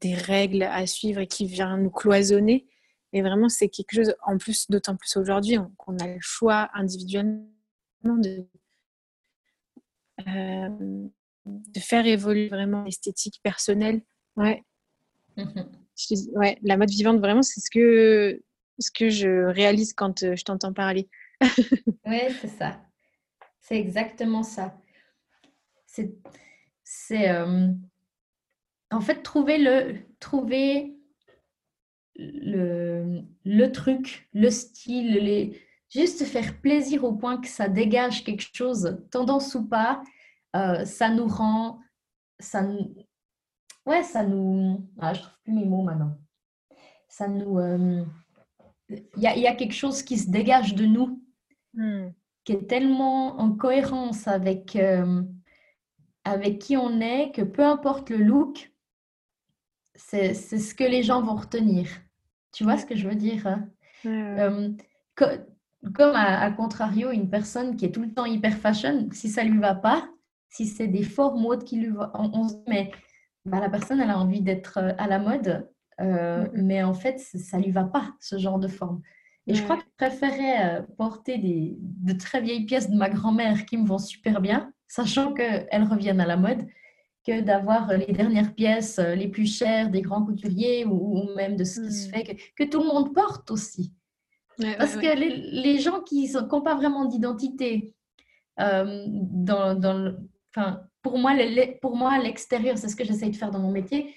des, 0.00 0.14
règles 0.14 0.62
à 0.62 0.86
suivre 0.86 1.20
et 1.20 1.26
qui 1.26 1.46
vient 1.46 1.76
nous 1.76 1.90
cloisonner. 1.90 2.68
Mais 3.12 3.22
vraiment, 3.22 3.48
c'est 3.48 3.68
quelque 3.68 3.92
chose, 3.92 4.14
en 4.24 4.38
plus, 4.38 4.70
d'autant 4.70 4.94
plus 4.94 5.16
aujourd'hui, 5.16 5.58
qu'on 5.78 5.98
a 5.98 6.06
le 6.06 6.20
choix 6.20 6.70
individuellement 6.74 7.42
de, 8.04 8.46
euh, 10.28 11.08
de 11.46 11.80
faire 11.80 12.06
évoluer 12.06 12.48
vraiment 12.48 12.84
l'esthétique 12.84 13.40
personnelle. 13.42 14.02
Ouais. 14.36 14.62
Mhm. 15.36 15.68
ouais, 16.34 16.58
la 16.62 16.76
mode 16.76 16.90
vivante, 16.90 17.18
vraiment, 17.18 17.42
c'est 17.42 17.60
ce 17.60 17.70
que, 17.70 18.42
ce 18.78 18.90
que 18.90 19.08
je 19.08 19.46
réalise 19.46 19.92
quand 19.92 20.22
euh, 20.22 20.36
je 20.36 20.44
t'entends 20.44 20.72
parler. 20.72 21.08
oui, 22.06 22.20
c'est 22.40 22.48
ça. 22.48 22.80
C'est 23.60 23.78
exactement 23.78 24.42
ça. 24.42 24.76
C'est, 25.86 26.14
c'est 26.84 27.28
euh, 27.30 27.68
en 28.90 29.00
fait 29.00 29.22
trouver 29.22 29.58
le, 29.58 29.98
trouver 30.20 30.96
le, 32.16 33.22
le 33.44 33.72
truc, 33.72 34.28
le 34.32 34.50
style, 34.50 35.14
les, 35.14 35.60
juste 35.90 36.24
faire 36.24 36.60
plaisir 36.60 37.04
au 37.04 37.12
point 37.12 37.40
que 37.40 37.48
ça 37.48 37.68
dégage 37.68 38.24
quelque 38.24 38.46
chose, 38.52 38.98
tendance 39.10 39.54
ou 39.54 39.66
pas, 39.66 40.02
euh, 40.56 40.84
ça 40.84 41.08
nous 41.08 41.26
rend, 41.26 41.80
ça 42.38 42.62
nous, 42.62 42.94
ouais, 43.86 44.02
ça 44.02 44.24
nous, 44.24 44.88
ah, 44.98 45.14
je 45.14 45.20
trouve 45.20 45.38
plus 45.44 45.52
mes 45.52 45.64
mots 45.64 45.82
maintenant. 45.82 46.16
Ça 47.08 47.28
nous, 47.28 47.58
euh, 47.58 48.04
il 48.88 49.22
y, 49.22 49.26
a, 49.26 49.36
y, 49.36 49.46
a, 49.46 49.54
quelque 49.54 49.74
chose 49.74 50.02
qui 50.02 50.18
se 50.18 50.30
dégage 50.30 50.74
de 50.74 50.84
nous, 50.84 51.22
hmm. 51.74 52.08
qui 52.44 52.52
est 52.52 52.68
tellement 52.68 53.38
en 53.38 53.52
cohérence 53.52 54.28
avec, 54.28 54.76
euh, 54.76 55.22
avec 56.24 56.58
qui 56.58 56.76
on 56.76 57.00
est 57.00 57.32
que 57.32 57.42
peu 57.42 57.64
importe 57.64 58.10
le 58.10 58.18
look, 58.18 58.72
c'est 59.94 60.34
ce 60.34 60.74
que 60.74 60.84
les 60.84 61.02
gens 61.02 61.22
vont 61.22 61.36
retenir. 61.36 61.88
Tu 62.52 62.64
vois 62.64 62.76
ce 62.76 62.86
que 62.86 62.96
je 62.96 63.08
veux 63.08 63.14
dire 63.14 63.46
hein? 63.46 63.68
Comme 65.94 66.14
à, 66.14 66.48
contrario, 66.52 67.10
une 67.10 67.28
personne 67.28 67.76
qui 67.76 67.86
est 67.86 67.92
tout 67.92 68.02
le 68.02 68.14
temps 68.14 68.24
hyper 68.24 68.56
fashion, 68.56 69.08
si 69.10 69.28
ça 69.28 69.42
lui 69.42 69.58
va 69.58 69.74
pas, 69.74 70.08
si 70.52 70.66
c'est 70.66 70.86
des 70.86 71.02
forts 71.02 71.36
modes 71.36 71.64
qui 71.64 71.76
lui 71.76 71.88
vont, 71.88 72.08
on, 72.14 72.46
se 72.46 72.54
dit, 72.54 72.62
mais 72.68 72.90
bah, 73.44 73.58
la 73.58 73.70
personne, 73.70 74.00
elle 74.00 74.10
a 74.10 74.18
envie 74.18 74.42
d'être 74.42 74.78
euh, 74.78 74.92
à 74.98 75.08
la 75.08 75.18
mode. 75.18 75.68
Euh, 76.00 76.46
mais 76.54 76.82
en 76.82 76.94
fait, 76.94 77.18
ça 77.18 77.58
lui 77.58 77.70
va 77.70 77.84
pas, 77.84 78.12
ce 78.20 78.38
genre 78.38 78.58
de 78.58 78.68
forme. 78.68 79.00
Et 79.46 79.54
je 79.54 79.62
crois 79.62 79.76
que 79.76 79.82
je 79.82 80.06
préférais 80.06 80.78
euh, 80.78 80.82
porter 80.96 81.38
des, 81.38 81.76
de 81.80 82.12
très 82.12 82.40
vieilles 82.40 82.64
pièces 82.64 82.90
de 82.90 82.96
ma 82.96 83.08
grand-mère 83.08 83.66
qui 83.66 83.76
me 83.76 83.86
vont 83.86 83.98
super 83.98 84.40
bien, 84.40 84.72
sachant 84.88 85.32
qu'elles 85.32 85.84
reviennent 85.84 86.20
à 86.20 86.26
la 86.26 86.36
mode, 86.36 86.66
que 87.26 87.40
d'avoir 87.40 87.92
les 87.94 88.12
dernières 88.12 88.54
pièces 88.54 88.98
les 88.98 89.28
plus 89.28 89.46
chères 89.46 89.90
des 89.90 90.02
grands 90.02 90.24
couturiers 90.24 90.84
ou, 90.84 91.28
même 91.34 91.56
de 91.56 91.64
ce 91.64 91.80
qui 91.80 91.92
se 91.92 92.08
hmm. 92.08 92.12
fait, 92.12 92.36
que, 92.56 92.64
tout 92.64 92.80
le 92.80 92.86
monde 92.86 93.14
porte 93.14 93.50
aussi. 93.50 93.92
Parce 94.78 94.96
que 94.96 95.18
les, 95.18 95.36
les, 95.62 95.78
gens 95.78 96.02
qui 96.02 96.30
n'ont 96.32 96.62
pas 96.62 96.74
vraiment 96.74 97.06
d'identité, 97.06 97.94
dans, 98.58 99.74
dans 99.74 100.14
enfin, 100.54 100.82
pour 101.02 101.18
moi, 101.18 101.32
pour 101.80 101.96
moi, 101.96 102.18
l'extérieur, 102.18 102.78
c'est 102.78 102.88
ce 102.88 102.96
que 102.96 103.04
j'essaye 103.04 103.30
de 103.30 103.36
faire 103.36 103.50
dans 103.50 103.60
mon 103.60 103.70
métier, 103.70 104.14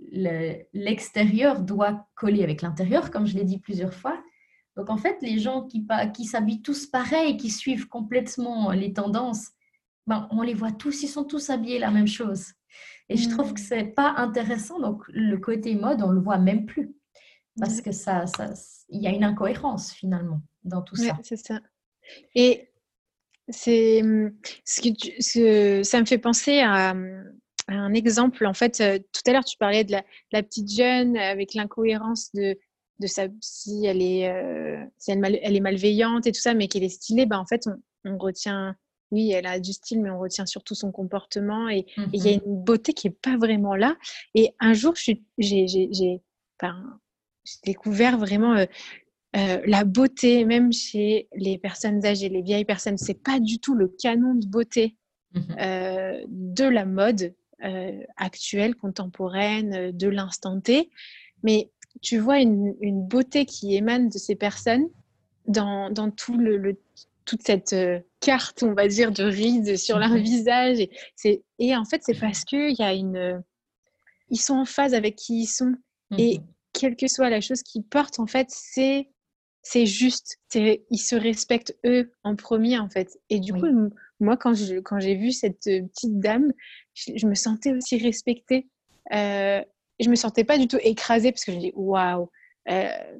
l'extérieur 0.00 1.60
doit 1.60 2.06
coller 2.14 2.42
avec 2.42 2.62
l'intérieur, 2.62 3.10
comme 3.10 3.26
je 3.26 3.36
l'ai 3.36 3.44
dit 3.44 3.58
plusieurs 3.58 3.94
fois. 3.94 4.22
Donc 4.76 4.90
en 4.90 4.96
fait, 4.96 5.18
les 5.22 5.38
gens 5.38 5.66
qui, 5.66 5.86
qui 6.14 6.24
s'habillent 6.24 6.62
tous 6.62 6.86
pareil, 6.86 7.36
qui 7.36 7.50
suivent 7.50 7.88
complètement 7.88 8.70
les 8.70 8.92
tendances, 8.92 9.48
ben, 10.06 10.28
on 10.30 10.42
les 10.42 10.54
voit 10.54 10.72
tous, 10.72 11.02
ils 11.02 11.08
sont 11.08 11.24
tous 11.24 11.50
habillés 11.50 11.80
la 11.80 11.90
même 11.90 12.06
chose. 12.06 12.52
Et 13.08 13.16
je 13.16 13.28
trouve 13.28 13.54
que 13.54 13.60
mm. 13.60 13.64
c'est 13.64 13.84
pas 13.84 14.14
intéressant. 14.16 14.78
Donc 14.78 15.02
le 15.08 15.36
côté 15.38 15.74
mode, 15.74 16.02
on 16.02 16.10
le 16.10 16.20
voit 16.20 16.38
même 16.38 16.64
plus 16.64 16.94
parce 17.58 17.80
que 17.80 17.90
ça, 17.90 18.24
il 18.88 19.02
y 19.02 19.08
a 19.08 19.10
une 19.10 19.24
incohérence 19.24 19.92
finalement 19.92 20.40
dans 20.62 20.82
tout 20.82 20.96
ça. 20.96 21.18
C'est 21.22 21.36
ça. 21.36 21.60
Et 22.34 22.67
c'est 23.48 24.02
ce 24.64 24.80
que 24.80 25.82
ça 25.82 26.00
me 26.00 26.06
fait 26.06 26.18
penser 26.18 26.60
à, 26.60 26.94
un 27.70 27.92
exemple. 27.92 28.46
En 28.46 28.54
fait, 28.54 28.80
euh, 28.80 28.98
tout 28.98 29.20
à 29.26 29.32
l'heure, 29.32 29.44
tu 29.44 29.58
parlais 29.58 29.84
de 29.84 29.92
la, 29.92 30.42
petite 30.42 30.70
jeune 30.70 31.16
avec 31.18 31.52
l'incohérence 31.52 32.32
de, 32.32 32.58
de 32.98 33.06
sa, 33.06 33.26
si 33.42 33.84
elle 33.84 34.00
est, 34.00 34.28
euh, 34.30 34.82
si 34.96 35.10
elle, 35.10 35.38
elle, 35.42 35.56
est 35.56 35.60
malveillante 35.60 36.26
et 36.26 36.32
tout 36.32 36.40
ça, 36.40 36.54
mais 36.54 36.68
qu'elle 36.68 36.84
est 36.84 36.88
stylée. 36.88 37.26
Ben, 37.26 37.38
en 37.38 37.46
fait, 37.46 37.68
on, 38.06 38.16
retient, 38.16 38.74
oui, 39.10 39.32
elle 39.32 39.46
a 39.46 39.60
du 39.60 39.74
style, 39.74 40.00
mais 40.00 40.08
on 40.08 40.18
retient 40.18 40.46
surtout 40.46 40.74
son 40.74 40.92
comportement 40.92 41.68
et 41.68 41.84
il 42.14 42.24
y 42.24 42.28
a 42.28 42.36
mmh 42.36 42.40
une 42.46 42.64
beauté 42.64 42.94
qui 42.94 43.08
est 43.08 43.18
pas 43.22 43.36
vraiment 43.36 43.76
là. 43.76 43.96
Et 44.34 44.54
un 44.60 44.72
jour, 44.72 44.94
j'ai 44.96 46.22
ben, 46.60 46.98
découvert 47.64 48.18
vraiment 48.18 48.54
euh, 48.54 48.64
euh, 49.36 49.60
la 49.66 49.84
beauté, 49.84 50.44
même 50.44 50.72
chez 50.72 51.28
les 51.34 51.58
personnes 51.58 52.04
âgées, 52.06 52.28
les 52.28 52.42
vieilles 52.42 52.64
personnes, 52.64 52.96
c'est 52.96 53.22
pas 53.22 53.40
du 53.40 53.58
tout 53.58 53.74
le 53.74 53.88
canon 53.88 54.34
de 54.34 54.46
beauté 54.46 54.96
mmh 55.34 55.40
euh, 55.60 56.24
de 56.28 56.64
la 56.64 56.86
mode 56.86 57.34
euh, 57.62 58.00
actuelle, 58.16 58.74
contemporaine, 58.74 59.92
de 59.92 60.08
l'instant 60.08 60.58
T. 60.60 60.90
Mais 61.42 61.70
tu 62.00 62.18
vois 62.18 62.40
une, 62.40 62.74
beauté 63.06 63.44
qui 63.44 63.74
émane 63.76 64.08
de 64.08 64.16
ces 64.16 64.34
personnes 64.34 64.88
dans, 65.46 65.92
tout 66.16 66.38
le, 66.38 66.80
toute 67.26 67.42
cette 67.42 67.76
carte, 68.20 68.62
on 68.62 68.72
va 68.72 68.88
dire, 68.88 69.12
de 69.12 69.24
rides 69.24 69.76
sur 69.76 69.98
leur 69.98 70.10
mmh 70.10 70.22
visage. 70.22 70.78
Et, 71.24 71.42
et 71.58 71.76
en 71.76 71.84
fait, 71.84 72.00
c'est 72.02 72.18
parce 72.18 72.44
qu'ils 72.44 72.76
y 72.78 72.82
a 72.82 72.94
une. 72.94 73.42
Ils 74.30 74.40
sont 74.40 74.54
en 74.54 74.64
phase 74.64 74.94
avec 74.94 75.16
qui 75.16 75.42
ils 75.42 75.46
sont. 75.46 75.74
Et 76.16 76.40
quelle 76.72 76.96
que 76.96 77.08
soit 77.08 77.28
la 77.28 77.42
chose 77.42 77.62
qu'ils 77.62 77.84
portent, 77.84 78.18
en 78.18 78.26
fait, 78.26 78.46
c'est 78.48 79.08
c'est 79.70 79.84
juste, 79.84 80.38
ils 80.54 80.98
se 80.98 81.14
respectent 81.14 81.76
eux 81.84 82.10
en 82.24 82.36
premier 82.36 82.78
en 82.78 82.88
fait. 82.88 83.18
Et 83.28 83.38
du 83.38 83.52
coup, 83.52 83.66
moi 84.18 84.38
quand 84.38 84.54
je, 84.54 84.76
quand 84.76 84.98
j'ai 84.98 85.14
vu 85.14 85.30
cette 85.30 85.66
euh, 85.66 85.82
petite 85.82 86.18
dame, 86.18 86.54
je, 86.94 87.26
me 87.26 87.34
sentais 87.34 87.74
aussi 87.74 87.98
respectée. 87.98 88.66
Euh, 89.12 89.62
je 90.00 90.08
me 90.08 90.14
sentais 90.14 90.44
pas 90.44 90.56
du 90.56 90.68
tout 90.68 90.78
écrasée 90.82 91.32
parce 91.32 91.44
que 91.44 91.52
je 91.52 91.58
me 91.58 91.60
dis 91.60 91.72
waouh, 91.74 92.30
euh, 92.70 93.18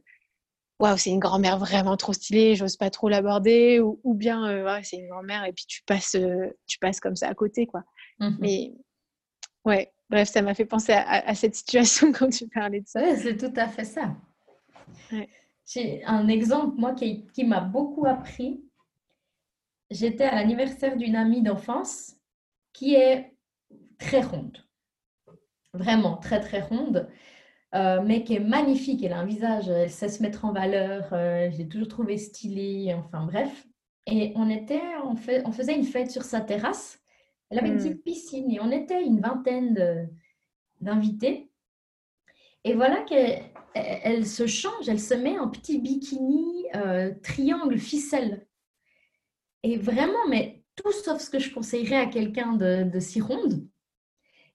waouh, 0.78 0.96
c'est 0.96 1.10
une 1.10 1.18
grand-mère 1.18 1.58
vraiment 1.58 1.98
trop 1.98 2.14
stylée, 2.14 2.56
j'ose 2.56 2.78
pas 2.78 2.88
trop 2.88 3.10
l'aborder 3.10 3.78
ou, 3.80 4.00
ou, 4.02 4.14
bien 4.14 4.48
euh, 4.48 4.80
c'est 4.84 4.96
une 4.96 5.08
grand-mère 5.08 5.44
et 5.44 5.52
puis 5.52 5.66
tu 5.68 5.82
passes, 5.82 6.16
tu 6.66 6.78
passes 6.78 7.00
comme 7.00 7.16
ça 7.16 7.28
à 7.28 7.34
côté 7.34 7.66
quoi. 7.66 7.84
Mmh 8.20 8.36
Mais 8.40 8.72
ouais, 9.66 9.92
bref, 10.08 10.30
ça 10.30 10.40
m'a 10.40 10.54
fait 10.54 10.64
penser 10.64 10.92
à, 10.94 11.34
cette 11.34 11.56
situation 11.56 12.10
quand 12.18 12.30
tu 12.30 12.48
parlais 12.48 12.80
de 12.80 12.88
ça. 12.88 13.02
c'est 13.16 13.36
tout 13.36 13.52
à 13.54 13.68
fait 13.68 13.84
ça. 13.84 14.16
Ouais. 15.12 15.28
J'ai 15.68 16.02
un 16.04 16.28
exemple, 16.28 16.80
moi, 16.80 16.94
qui, 16.94 17.26
qui 17.26 17.44
m'a 17.44 17.60
beaucoup 17.60 18.06
appris. 18.06 18.64
J'étais 19.90 20.24
à 20.24 20.34
l'anniversaire 20.34 20.96
d'une 20.96 21.16
amie 21.16 21.42
d'enfance 21.42 22.16
qui 22.72 22.94
est 22.94 23.34
très 23.98 24.22
ronde. 24.22 24.58
Vraiment 25.74 26.16
très, 26.16 26.40
très 26.40 26.60
ronde. 26.60 27.08
Euh, 27.74 28.00
mais 28.02 28.24
qui 28.24 28.34
est 28.34 28.40
magnifique. 28.40 29.02
Elle 29.02 29.12
a 29.12 29.18
un 29.18 29.26
visage, 29.26 29.68
elle 29.68 29.90
sait 29.90 30.08
se 30.08 30.22
mettre 30.22 30.46
en 30.46 30.52
valeur. 30.52 31.12
Euh, 31.12 31.50
je 31.50 31.58
l'ai 31.58 31.68
toujours 31.68 31.88
trouvée 31.88 32.16
stylée. 32.16 32.94
Enfin, 32.94 33.26
bref. 33.26 33.66
Et 34.06 34.32
on, 34.36 34.48
était, 34.48 34.80
on, 35.04 35.16
fait, 35.16 35.42
on 35.46 35.52
faisait 35.52 35.76
une 35.76 35.84
fête 35.84 36.10
sur 36.10 36.22
sa 36.22 36.40
terrasse. 36.40 36.98
Elle 37.50 37.58
avait 37.58 37.68
une 37.68 37.74
hmm. 37.74 37.78
petite 37.78 38.04
piscine 38.04 38.50
et 38.50 38.60
on 38.60 38.70
était 38.70 39.04
une 39.04 39.20
vingtaine 39.20 40.08
d'invités. 40.80 41.50
Et 42.64 42.74
voilà 42.74 43.02
qu'elle 43.02 43.47
elle 43.74 44.26
se 44.26 44.46
change, 44.46 44.88
elle 44.88 45.00
se 45.00 45.14
met 45.14 45.38
en 45.38 45.48
petit 45.48 45.78
bikini 45.78 46.66
euh, 46.74 47.12
triangle 47.22 47.78
ficelle. 47.78 48.46
Et 49.62 49.76
vraiment, 49.76 50.26
mais 50.28 50.62
tout 50.76 50.92
sauf 50.92 51.20
ce 51.20 51.30
que 51.30 51.38
je 51.38 51.52
conseillerais 51.52 51.96
à 51.96 52.06
quelqu'un 52.06 52.54
de, 52.54 52.98
si 53.00 53.20
ronde. 53.20 53.66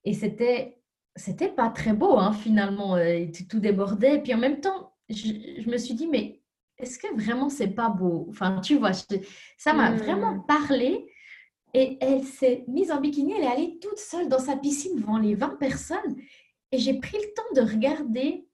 Et 0.05 0.13
c'était, 0.13 0.81
c'était 1.15 1.49
pas 1.49 1.69
très 1.69 1.93
beau, 1.93 2.17
hein, 2.17 2.33
finalement. 2.33 2.95
Euh, 2.95 3.25
tout 3.49 3.59
débordait. 3.59 4.21
Puis 4.21 4.33
en 4.33 4.37
même 4.37 4.61
temps, 4.61 4.93
je, 5.09 5.69
me 5.69 5.77
suis 5.77 5.93
dit, 5.93 6.07
mais 6.07 6.41
est-ce 6.77 6.97
que 6.97 7.13
vraiment 7.15 7.49
c'est 7.49 7.69
pas 7.69 7.89
beau? 7.89 8.27
Enfin, 8.29 8.59
tu 8.61 8.77
vois, 8.77 8.91
ça 8.93 9.73
m'a 9.73 9.91
hmm. 9.91 9.97
vraiment 9.97 10.39
parlé. 10.39 11.05
Et 11.75 11.97
elle 12.01 12.23
s'est 12.23 12.65
mise 12.67 12.91
en 12.91 13.01
bikini, 13.01 13.33
elle 13.33 13.43
est 13.43 13.47
allée 13.47 13.79
toute 13.79 13.97
seule 13.97 14.29
dans 14.29 14.39
sa 14.39 14.55
piscine 14.55 14.95
devant 14.95 15.17
les 15.17 15.33
20 15.33 15.57
personnes. 15.57 16.15
Et 16.71 16.77
j'ai 16.77 16.99
pris 16.99 17.17
le 17.17 17.33
temps 17.33 17.61
de 17.61 17.67
regarder 17.67 18.47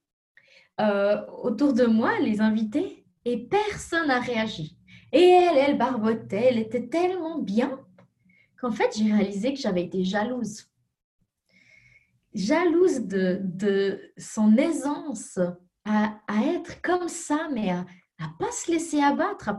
euh, 0.80 1.26
autour 1.42 1.72
de 1.72 1.84
moi, 1.84 2.18
les 2.20 2.40
invités, 2.40 3.04
et 3.24 3.46
personne 3.46 4.08
n'a 4.08 4.20
réagi. 4.20 4.76
Et 5.12 5.22
elle, 5.22 5.58
elle 5.58 5.78
barbotait, 5.78 6.46
elle 6.50 6.58
était 6.58 6.88
tellement 6.88 7.38
bien 7.38 7.80
qu'en 8.58 8.70
fait, 8.70 8.96
j'ai 8.96 9.12
réalisé 9.12 9.54
que 9.54 9.60
j'avais 9.60 9.84
été 9.84 10.04
jalouse. 10.04 10.66
Jalouse 12.32 13.00
de, 13.00 14.12
son 14.16 14.56
aisance 14.56 15.38
à, 15.84 16.18
à, 16.28 16.44
être 16.54 16.80
comme 16.80 17.08
ça, 17.08 17.48
mais 17.52 17.70
à 17.70 17.84
ne 18.20 18.38
pas 18.38 18.52
se 18.52 18.70
laisser 18.70 19.00
abattre. 19.00 19.50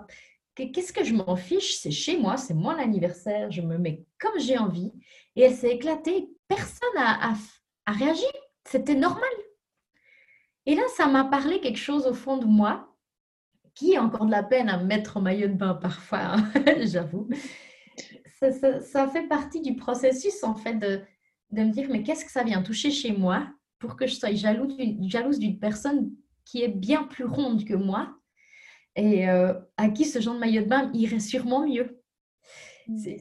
Qu'est-ce 0.56 0.94
que 0.94 1.04
je 1.04 1.14
m'en 1.14 1.36
fiche? 1.36 1.78
C'est 1.78 1.92
chez 1.92 2.18
moi, 2.18 2.38
c'est 2.38 2.54
mon 2.54 2.70
anniversaire, 2.70 3.52
je 3.52 3.62
me 3.62 3.78
mets 3.78 4.06
comme 4.20 4.40
j'ai 4.40 4.58
envie. 4.58 4.92
Et 5.36 5.42
elle 5.42 5.56
s'est 5.56 5.72
éclatée, 5.72 6.30
personne 6.48 6.96
n'a 6.96 7.36
réagi. 7.88 8.26
C'était 8.66 8.96
normal. 8.96 9.30
Et 10.66 10.76
là, 10.76 10.84
ça 10.96 11.08
m'a 11.08 11.26
parlé 11.26 11.60
quelque 11.60 11.80
chose 11.80 12.06
au 12.06 12.14
fond 12.14 12.38
de 12.38 12.46
moi 12.46 12.96
qui 13.74 13.96
a 13.96 14.04
encore 14.04 14.26
de 14.26 14.32
la 14.32 14.44
peine 14.44 14.70
à 14.70 14.78
me 14.78 14.86
mettre 14.86 15.18
en 15.18 15.22
maillot 15.22 15.48
de 15.48 15.54
bain 15.54 15.74
parfois, 15.74 16.36
hein, 16.36 16.52
j'avoue. 16.82 17.28
Ça, 18.82 19.08
fait 19.08 19.28
partie 19.28 19.62
du 19.62 19.76
processus, 19.76 20.44
en 20.44 20.56
fait, 20.56 20.74
de, 20.74 21.02
de 21.52 21.64
me 21.64 21.72
dire, 21.72 21.88
mais 21.90 22.04
qu'est-ce 22.04 22.26
que 22.26 22.32
ça 22.32 22.44
vient 22.44 22.64
toucher 22.64 22.90
chez 22.90 23.12
moi 23.12 23.48
pour 23.80 23.96
que 23.96 24.08
je 24.08 24.16
sois 24.16 24.34
jalouse 24.34 25.40
d'une 25.40 25.60
personne 25.60 26.12
qui 26.46 26.64
est 26.64 26.68
bien 26.68 27.04
plus 27.04 27.26
ronde 27.26 27.66
que 27.66 27.76
moi 27.76 28.16
et 28.96 29.30
euh, 29.30 29.54
à 29.78 29.90
qui 29.90 30.06
ce 30.06 30.20
genre 30.20 30.36
de 30.36 30.40
maillot 30.40 30.64
de 30.64 30.68
bain 30.68 30.92
irait 30.94 31.20
sûrement 31.20 31.68
mieux? 31.68 32.02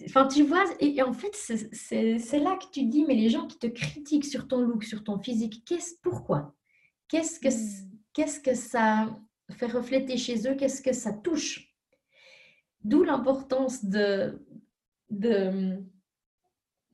Enfin, 0.07 0.27
tu 0.27 0.43
vois, 0.43 0.65
et, 0.81 1.03
en 1.03 1.13
fait, 1.13 1.35
c'est 1.35 2.39
là 2.39 2.57
que 2.57 2.71
tu 2.73 2.85
dis, 2.85 3.05
mais 3.05 3.15
les 3.15 3.29
gens 3.29 3.47
qui 3.47 3.59
te 3.59 3.67
critiquent 3.67 4.25
sur 4.25 4.49
ton 4.49 4.61
look, 4.61 4.85
sur 4.85 5.05
ton 5.05 5.19
physique, 5.19 5.63
qu'est-ce, 5.65 5.95
pourquoi? 6.03 6.57
Qu'est-ce 7.11 7.41
que, 7.41 7.49
mmh. 7.49 7.91
qu'est-ce 8.13 8.41
que 8.41 8.55
ça 8.55 9.09
fait 9.51 9.67
refléter 9.67 10.17
chez 10.17 10.49
eux? 10.49 10.55
Qu'est-ce 10.55 10.81
que 10.81 10.93
ça 10.93 11.13
touche? 11.13 11.75
D'où 12.85 13.03
l'importance 13.03 13.85
de, 13.85 14.47
de 15.11 15.83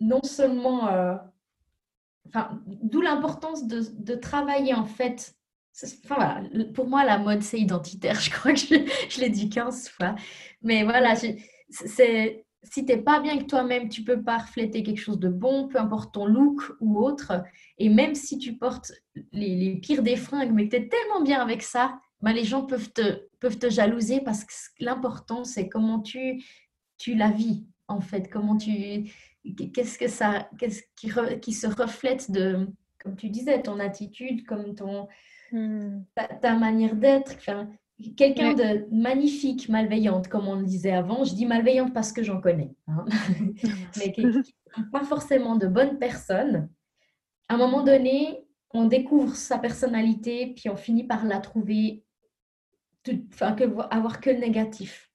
non 0.01 0.23
seulement... 0.23 0.89
Euh, 0.89 1.17
enfin, 2.29 2.61
d'où 2.67 3.03
l'importance 3.03 3.67
de, 3.67 3.83
de, 3.93 4.15
travailler 4.15 4.75
en 4.75 4.87
fait. 4.87 5.37
Enfin, 5.83 5.95
voilà, 6.17 6.65
pour 6.73 6.89
moi, 6.89 7.05
la 7.05 7.19
mode, 7.19 7.43
c'est 7.43 7.61
identitaire. 7.61 8.19
Je 8.21 8.31
crois 8.31 8.53
que 8.53 8.59
je, 8.59 8.75
je 9.11 9.21
l'ai 9.21 9.29
dit 9.29 9.51
15 9.51 9.91
fois. 9.91 10.17
Mais 10.63 10.83
voilà, 10.83 11.15
c'est 11.69 12.46
si 12.71 12.85
tu 12.85 12.93
n'es 12.93 13.03
pas 13.03 13.21
bien 13.21 13.39
que 13.39 13.45
toi-même, 13.45 13.89
tu 13.89 14.03
peux 14.03 14.23
pas 14.23 14.39
refléter 14.39 14.83
quelque 14.83 15.01
chose 15.01 15.19
de 15.19 15.29
bon, 15.29 15.69
peu 15.69 15.79
importe 15.79 16.15
ton 16.15 16.27
look 16.27 16.63
ou 16.81 16.99
autre. 16.99 17.43
Et 17.79 17.89
même 17.89 18.15
si 18.15 18.39
tu 18.39 18.57
portes 18.57 18.93
les, 19.33 19.77
pires 19.77 20.03
des 20.03 20.17
fringues, 20.17 20.53
mais 20.53 20.69
que 20.69 20.77
tu 20.77 20.83
es 20.83 20.89
tellement 20.89 21.23
bien 21.23 21.41
avec 21.41 21.63
ça, 21.63 21.99
ben 22.23 22.33
les 22.33 22.45
gens 22.45 22.65
peuvent 22.65 22.93
te, 22.93 23.29
peuvent 23.41 23.59
te 23.59 23.71
jalouser 23.71 24.21
parce 24.21 24.45
que 24.45 24.53
l'important, 24.81 25.45
c'est 25.45 25.69
comment 25.69 26.01
tu, 26.01 26.43
tu 26.99 27.15
la 27.15 27.31
vis, 27.31 27.67
en 27.89 28.01
fait. 28.01 28.29
Comment 28.31 28.57
tu. 28.57 29.11
Qu'est-ce 29.73 29.99
que 29.99 30.09
ça. 30.09 30.49
Qu'est-ce 30.59 30.83
qui, 30.97 31.11
qui 31.41 31.53
se 31.53 31.67
reflète 31.67 32.31
de. 32.31 32.69
comme 32.99 33.17
tu 33.17 33.29
disais, 33.29 33.63
ton 33.63 33.79
attitude, 33.81 34.45
comme 34.47 34.75
ton, 34.75 35.09
hmm. 35.53 36.03
ta, 36.15 36.57
manière 36.57 36.97
d'être. 36.97 37.37
Quelqu'un 38.17 38.53
de 38.53 38.87
magnifique, 38.93 39.71
malveillante, 39.71 40.29
comme 40.29 40.49
on 40.49 40.57
le 40.57 40.67
disait 40.67 40.93
avant. 40.93 41.25
Je 41.25 41.35
dis 41.35 41.47
malveillante 41.47 41.95
parce 41.95 42.13
que 42.13 42.23
j'en 42.23 42.41
connais. 42.41 42.75
Hein. 42.89 43.07
Mais 43.97 44.15
pas 44.93 45.05
forcément 45.05 45.57
de 45.57 45.67
bonnes 45.67 45.99
personnes. 45.99 46.69
À 47.49 47.55
un 47.55 47.57
moment 47.57 47.83
donné, 47.83 48.47
on 48.75 48.85
découvre 48.85 49.35
sa 49.35 49.59
personnalité, 49.59 50.53
puis 50.55 50.69
on 50.69 50.77
finit 50.77 51.05
par 51.05 51.25
la 51.25 51.39
trouver, 51.39 52.05
enfin, 53.33 53.53
que, 53.53 53.65
avoir 53.91 54.21
que 54.21 54.31
le 54.31 54.39
négatif. 54.39 55.11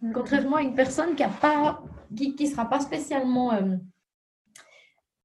Mm. 0.00 0.12
Contrairement 0.12 0.56
à 0.56 0.62
une 0.62 0.74
personne 0.74 1.14
qui 1.14 1.22
ne 1.22 1.40
pas, 1.40 1.82
qui, 2.16 2.46
sera 2.46 2.68
pas 2.68 2.80
spécialement 2.80 3.52
euh, 3.52 3.76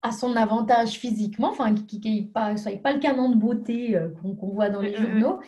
à 0.01 0.11
son 0.11 0.35
avantage 0.35 0.91
physiquement, 0.91 1.51
enfin, 1.51 1.73
qui 1.73 1.99
n'est 2.03 2.23
pas, 2.23 2.55
pas 2.83 2.93
le 2.93 2.99
canon 2.99 3.29
de 3.29 3.35
beauté 3.35 3.95
euh, 3.95 4.09
qu'on 4.21 4.49
voit 4.49 4.69
dans 4.69 4.81
les 4.81 4.91
mm, 4.97 5.01
mm, 5.01 5.05
journaux, 5.05 5.39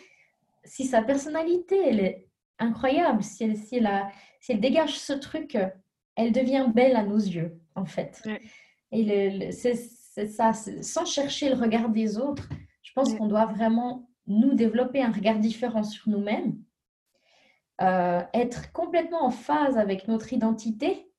si 0.63 0.85
sa 0.85 1.01
personnalité, 1.01 1.77
elle 1.77 1.99
est 1.99 2.27
incroyable, 2.59 3.23
si 3.23 3.43
elle, 3.43 3.57
si 3.57 3.77
elle, 3.77 4.59
dégage 4.59 4.97
ce 4.97 5.13
truc, 5.13 5.57
elle 6.15 6.31
devient 6.31 6.67
belle 6.73 6.95
à 6.95 7.03
nos 7.03 7.17
yeux, 7.17 7.59
en 7.75 7.85
fait. 7.85 8.23
Et 8.91 9.51
c'est 9.51 9.75
c'est 10.13 10.27
ça, 10.27 10.53
sans 10.53 11.05
chercher 11.05 11.49
le 11.49 11.55
regard 11.55 11.89
des 11.89 12.19
autres. 12.19 12.47
Je 12.83 12.91
pense 12.93 13.15
qu'on 13.15 13.25
doit 13.25 13.47
vraiment 13.47 14.07
nous 14.27 14.53
développer 14.53 15.01
un 15.01 15.11
regard 15.11 15.39
différent 15.39 15.81
sur 15.81 16.07
nous-mêmes, 16.07 16.55
euh, 17.81 18.21
être 18.33 18.71
complètement 18.73 19.25
en 19.25 19.31
phase 19.31 19.77
avec 19.77 20.07
notre 20.07 20.31
identité. 20.31 21.09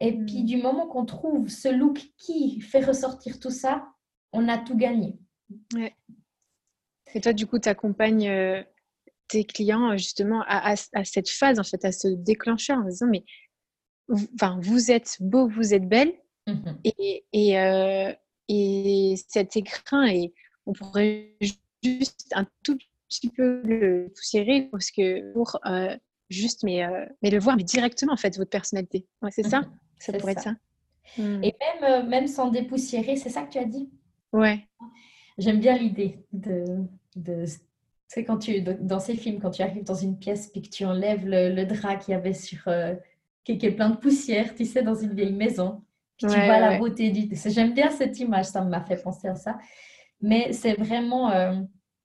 Et 0.00 0.12
mm. 0.12 0.26
puis 0.26 0.44
du 0.44 0.58
moment 0.58 0.86
qu'on 0.86 1.06
trouve 1.06 1.48
ce 1.48 1.68
look 1.68 2.02
qui 2.18 2.60
fait 2.60 2.84
ressortir 2.84 3.40
tout 3.40 3.50
ça, 3.50 3.88
on 4.32 4.46
a 4.48 4.58
tout 4.58 4.76
gagné. 4.76 5.18
Et 7.14 7.20
toi, 7.22 7.32
du 7.32 7.46
coup, 7.46 7.58
tu 7.58 7.68
accompagnes 7.70 8.28
euh, 8.28 8.62
tes 9.28 9.44
clients 9.44 9.92
euh, 9.92 9.96
justement 9.96 10.44
à, 10.46 10.76
cette 10.76 11.28
phase, 11.28 11.58
en 11.58 11.64
fait, 11.64 11.84
à 11.84 11.92
ce 11.92 12.08
déclencheur 12.08 12.78
en 12.78 12.88
disant, 12.88 13.06
mais 13.10 13.24
enfin, 14.34 14.58
vous 14.62 14.90
êtes 14.90 15.16
beau, 15.20 15.48
vous 15.48 15.74
êtes 15.74 15.88
belle. 15.88 16.12
Mm-hmm. 16.46 16.76
Et, 16.84 17.24
et, 17.32 18.14
et 18.48 19.14
cet 19.28 19.56
écrin, 19.56 20.06
et 20.06 20.34
on 20.66 20.72
pourrait 20.72 21.36
juste 21.82 22.32
un 22.34 22.46
tout 22.62 22.78
petit 23.08 23.30
peu 23.30 23.62
le 23.64 24.08
poussiérer 24.14 24.68
parce 24.70 24.90
que 24.90 25.32
pour 25.32 25.58
euh, 25.66 25.96
juste, 26.30 26.62
mais, 26.64 26.84
euh, 26.84 27.06
mais 27.22 27.30
le 27.30 27.38
voir, 27.38 27.56
mais 27.56 27.64
directement 27.64 28.12
en 28.12 28.16
fait, 28.16 28.36
votre 28.36 28.50
personnalité. 28.50 29.06
Ouais, 29.22 29.30
c'est 29.30 29.48
ça? 29.48 29.62
Ça 29.98 30.12
pourrait 30.12 30.32
être 30.32 30.42
ça. 30.42 30.54
Hmm. 31.18 31.42
Et 31.42 31.54
même, 31.60 31.84
euh, 31.84 32.02
même 32.06 32.26
sans 32.26 32.50
dépoussiérer, 32.50 33.16
c'est 33.16 33.30
ça 33.30 33.42
que 33.42 33.52
tu 33.52 33.58
as 33.58 33.64
dit? 33.64 33.90
Ouais. 34.32 34.66
J'aime 35.38 35.60
bien 35.60 35.76
l'idée 35.76 36.18
de, 36.32 36.64
de 37.16 37.44
sais, 38.14 38.24
quand 38.24 38.38
tu, 38.38 38.62
dans 38.62 39.00
ces 39.00 39.16
films, 39.16 39.40
quand 39.40 39.50
tu 39.50 39.62
arrives 39.62 39.84
dans 39.84 39.94
une 39.94 40.18
pièce 40.18 40.50
et 40.54 40.62
que 40.62 40.68
tu 40.68 40.84
enlèves 40.84 41.26
le, 41.26 41.54
le 41.54 41.64
drap 41.66 41.96
qu'il 41.96 42.12
y 42.12 42.16
avait 42.16 42.34
sur, 42.34 42.68
qui 43.44 43.52
est 43.52 43.70
plein 43.72 43.90
de 43.90 43.96
poussière, 43.96 44.54
tu 44.54 44.64
sais, 44.64 44.82
dans 44.82 44.94
une 44.94 45.14
vieille 45.14 45.32
maison, 45.32 45.82
tu 46.16 46.26
vois 46.26 46.58
la 46.58 46.78
beauté 46.78 47.10
du. 47.10 47.28
J'aime 47.46 47.74
bien 47.74 47.90
cette 47.90 48.18
image, 48.20 48.46
ça 48.46 48.62
m'a 48.62 48.84
fait 48.84 49.02
penser 49.02 49.28
à 49.28 49.34
ça. 49.34 49.58
Mais 50.20 50.52
c'est 50.52 50.74
vraiment, 50.74 51.30
euh, 51.30 51.60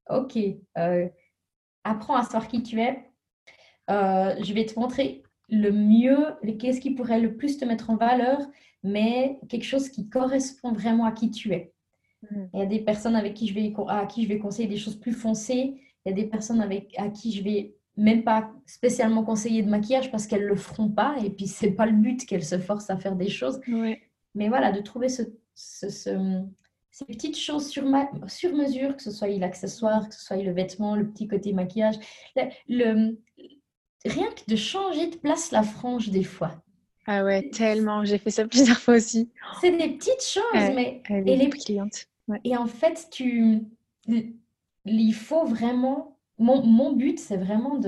ok, 0.09 0.37
euh, 0.77 1.07
apprends 1.83 2.15
à 2.15 2.23
savoir 2.23 2.47
qui 2.47 2.63
tu 2.63 2.81
es. 2.81 3.05
Euh, 3.89 4.35
je 4.41 4.53
vais 4.53 4.65
te 4.65 4.79
montrer 4.79 5.23
le 5.47 5.71
mieux, 5.71 6.35
qu'est-ce 6.59 6.81
qui 6.81 6.91
pourrait 6.91 7.19
le 7.19 7.35
plus 7.35 7.57
te 7.57 7.65
mettre 7.65 7.89
en 7.89 7.95
valeur, 7.95 8.39
mais 8.83 9.39
quelque 9.47 9.63
chose 9.63 9.89
qui 9.89 10.09
correspond 10.09 10.73
vraiment 10.73 11.05
à 11.05 11.11
qui 11.11 11.31
tu 11.31 11.53
es. 11.53 11.73
Mm. 12.29 12.45
Il 12.53 12.59
y 12.59 12.63
a 12.63 12.65
des 12.65 12.79
personnes 12.79 13.15
avec 13.15 13.33
qui 13.33 13.47
je 13.47 13.53
vais, 13.53 13.73
à 13.87 14.05
qui 14.05 14.23
je 14.23 14.27
vais 14.27 14.39
conseiller 14.39 14.67
des 14.67 14.77
choses 14.77 14.99
plus 14.99 15.13
foncées. 15.13 15.79
Il 16.05 16.09
y 16.09 16.11
a 16.11 16.15
des 16.15 16.25
personnes 16.25 16.61
avec, 16.61 16.93
à 16.97 17.09
qui 17.09 17.31
je 17.31 17.43
vais 17.43 17.75
même 17.97 18.23
pas 18.23 18.51
spécialement 18.65 19.23
conseiller 19.23 19.61
de 19.61 19.69
maquillage 19.69 20.09
parce 20.11 20.25
qu'elles 20.25 20.45
le 20.45 20.55
feront 20.55 20.89
pas 20.89 21.15
et 21.23 21.29
puis 21.29 21.47
c'est 21.47 21.71
pas 21.71 21.85
le 21.85 21.91
but 21.91 22.25
qu'elles 22.25 22.45
se 22.45 22.57
forcent 22.57 22.89
à 22.89 22.97
faire 22.97 23.15
des 23.15 23.29
choses. 23.29 23.59
Mais 24.35 24.47
voilà, 24.47 24.71
de 24.71 24.79
trouver 24.81 25.09
ce, 25.09 25.23
ces 25.53 27.05
petites 27.05 27.37
choses 27.37 27.67
sur, 27.67 27.83
sur 28.27 28.55
mesure, 28.55 28.95
que 28.95 29.03
ce 29.03 29.11
soit 29.11 29.27
l'accessoire, 29.27 30.07
que 30.07 30.15
ce 30.15 30.21
soit 30.21 30.37
le 30.37 30.51
vêtement, 30.51 30.95
le 30.95 31.07
petit 31.07 31.27
côté 31.27 31.51
maquillage, 31.53 31.95
le, 32.67 33.17
rien 34.05 34.29
que 34.29 34.49
de 34.49 34.55
changer 34.55 35.07
de 35.07 35.17
place 35.17 35.51
la 35.51 35.63
frange 35.63 36.09
des 36.09 36.23
fois. 36.23 36.63
Ah 37.05 37.23
ouais, 37.23 37.49
tellement. 37.49 38.05
J'ai 38.05 38.17
fait 38.17 38.29
ça 38.29 38.47
plusieurs 38.47 38.77
fois 38.77 38.95
aussi. 38.95 39.29
C'est 39.61 39.75
des 39.75 39.89
petites 39.89 40.23
choses, 40.23 40.75
mais 40.75 41.01
et 41.09 41.35
les 41.35 41.49
clientes. 41.49 42.05
Et 42.43 42.55
en 42.55 42.67
fait, 42.67 43.07
tu, 43.11 43.61
il 44.85 45.13
faut 45.13 45.45
vraiment 45.45 46.19
mon, 46.39 46.93
but, 46.93 47.19
c'est 47.19 47.37
vraiment 47.37 47.79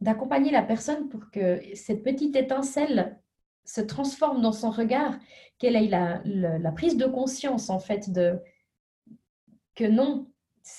d'accompagner 0.00 0.50
la 0.50 0.62
personne 0.62 1.08
pour 1.08 1.30
que 1.30 1.60
cette 1.74 2.02
petite 2.02 2.36
étincelle 2.36 3.18
se 3.64 3.80
transforme 3.80 4.42
dans 4.42 4.52
son 4.52 4.70
regard, 4.70 5.18
qu'elle 5.58 5.76
ait 5.76 5.88
la, 5.88 6.20
la, 6.24 6.72
prise 6.72 6.96
de 6.96 7.06
conscience, 7.06 7.70
en 7.70 7.78
fait, 7.78 8.10
de 8.10 8.38
que 9.74 9.84
non, 9.84 10.30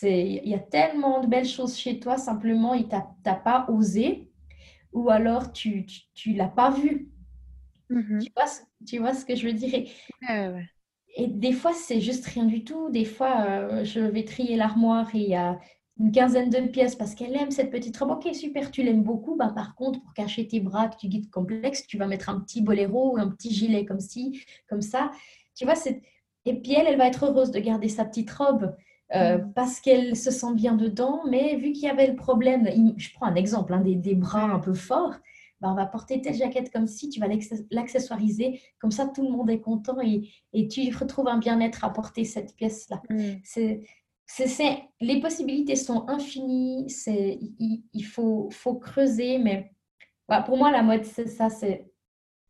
il 0.03 0.47
y 0.47 0.53
a 0.53 0.59
tellement 0.59 1.21
de 1.21 1.27
belles 1.27 1.47
choses 1.47 1.77
chez 1.77 1.99
toi, 1.99 2.17
simplement, 2.17 2.73
il 2.73 2.87
t'a 2.87 3.35
pas 3.35 3.65
osé, 3.69 4.31
ou 4.93 5.09
alors 5.09 5.51
tu 5.51 5.85
tu, 6.13 6.33
l'as 6.33 6.47
pas 6.47 6.69
vu. 6.69 7.09
Mm-hmm. 7.89 8.23
tu, 8.23 8.31
vois, 8.35 8.45
tu 8.85 8.97
vois 8.99 9.13
ce 9.13 9.25
que 9.25 9.35
je 9.35 9.47
veux 9.47 9.53
dire? 9.53 9.89
Et, 11.17 11.27
des 11.27 11.51
fois, 11.51 11.73
c'est 11.73 11.99
juste 11.99 12.25
rien 12.27 12.45
du 12.45 12.63
tout. 12.63 12.89
Des 12.89 13.05
fois, 13.05 13.45
euh, 13.47 13.83
je 13.83 13.99
vais 13.99 14.23
trier 14.23 14.55
l'armoire 14.55 15.13
et 15.13 15.19
il 15.19 15.29
y 15.29 15.35
a 15.35 15.59
une 15.99 16.11
quinzaine 16.11 16.49
de 16.49 16.59
pièces 16.67 16.95
parce 16.95 17.15
qu'elle 17.15 17.35
aime 17.35 17.51
cette 17.51 17.71
petite 17.71 17.97
robe. 17.97 18.11
Ok, 18.11 18.33
super, 18.35 18.71
tu 18.71 18.83
l'aimes 18.83 19.03
beaucoup. 19.03 19.35
Bah, 19.35 19.51
par 19.53 19.75
contre, 19.75 20.01
pour 20.01 20.13
cacher 20.13 20.47
tes 20.47 20.59
bras 20.59 20.87
que 20.87 20.97
tu 20.97 21.07
guides 21.07 21.29
complexe, 21.29 21.87
tu 21.87 21.97
vas 21.97 22.07
mettre 22.07 22.29
un 22.29 22.39
petit 22.39 22.61
boléro 22.61 23.13
ou 23.13 23.17
un 23.17 23.29
petit 23.29 23.51
gilet 23.51 23.83
comme 23.85 23.99
ci, 23.99 24.41
comme 24.69 24.81
ça. 24.81 25.11
Tu 25.55 25.65
vois, 25.65 25.75
c'est... 25.75 26.01
Et 26.45 26.53
puis 26.53 26.73
elle, 26.73 26.87
elle 26.87 26.97
va 26.97 27.07
être 27.07 27.25
heureuse 27.25 27.51
de 27.51 27.59
garder 27.59 27.89
sa 27.89 28.05
petite 28.05 28.31
robe 28.31 28.75
euh, 29.15 29.39
mm. 29.39 29.53
parce 29.53 29.79
qu'elle 29.79 30.15
se 30.15 30.31
sent 30.31 30.53
bien 30.53 30.75
dedans. 30.75 31.21
Mais 31.29 31.55
vu 31.55 31.71
qu'il 31.71 31.83
y 31.83 31.89
avait 31.89 32.07
le 32.07 32.15
problème, 32.15 32.69
je 32.97 33.09
prends 33.13 33.25
un 33.25 33.35
exemple, 33.35 33.73
hein, 33.73 33.81
des, 33.81 33.95
des, 33.95 34.15
bras 34.15 34.43
un 34.43 34.59
peu 34.59 34.73
forts, 34.73 35.15
bah, 35.61 35.69
on 35.71 35.75
va 35.75 35.85
porter 35.85 36.21
telle 36.21 36.35
jaquette 36.35 36.71
comme 36.71 36.87
si, 36.87 37.09
tu 37.09 37.19
vas 37.19 37.27
l'accessoiriser. 37.71 38.61
Comme 38.79 38.91
ça, 38.91 39.07
tout 39.07 39.23
le 39.23 39.29
monde 39.29 39.49
est 39.49 39.61
content 39.61 39.99
et, 40.01 40.29
et 40.53 40.67
tu 40.67 40.95
retrouves 40.95 41.27
un 41.27 41.37
bien-être 41.37 41.83
à 41.83 41.91
porter 41.91 42.25
cette 42.25 42.55
pièce-là. 42.55 43.01
Mm. 43.09 43.33
C'est 43.43 43.81
c'est, 44.27 44.83
les 44.99 45.21
possibilités 45.21 45.75
sont 45.75 46.07
infinies, 46.09 46.89
c'est, 46.89 47.39
il, 47.59 48.03
faut, 48.03 48.49
faut, 48.51 48.75
creuser, 48.75 49.37
mais 49.37 49.71
pour 50.45 50.57
moi, 50.57 50.71
la 50.71 50.83
mode, 50.83 51.05
c'est 51.05 51.27
ça, 51.27 51.49
c'est 51.49 51.89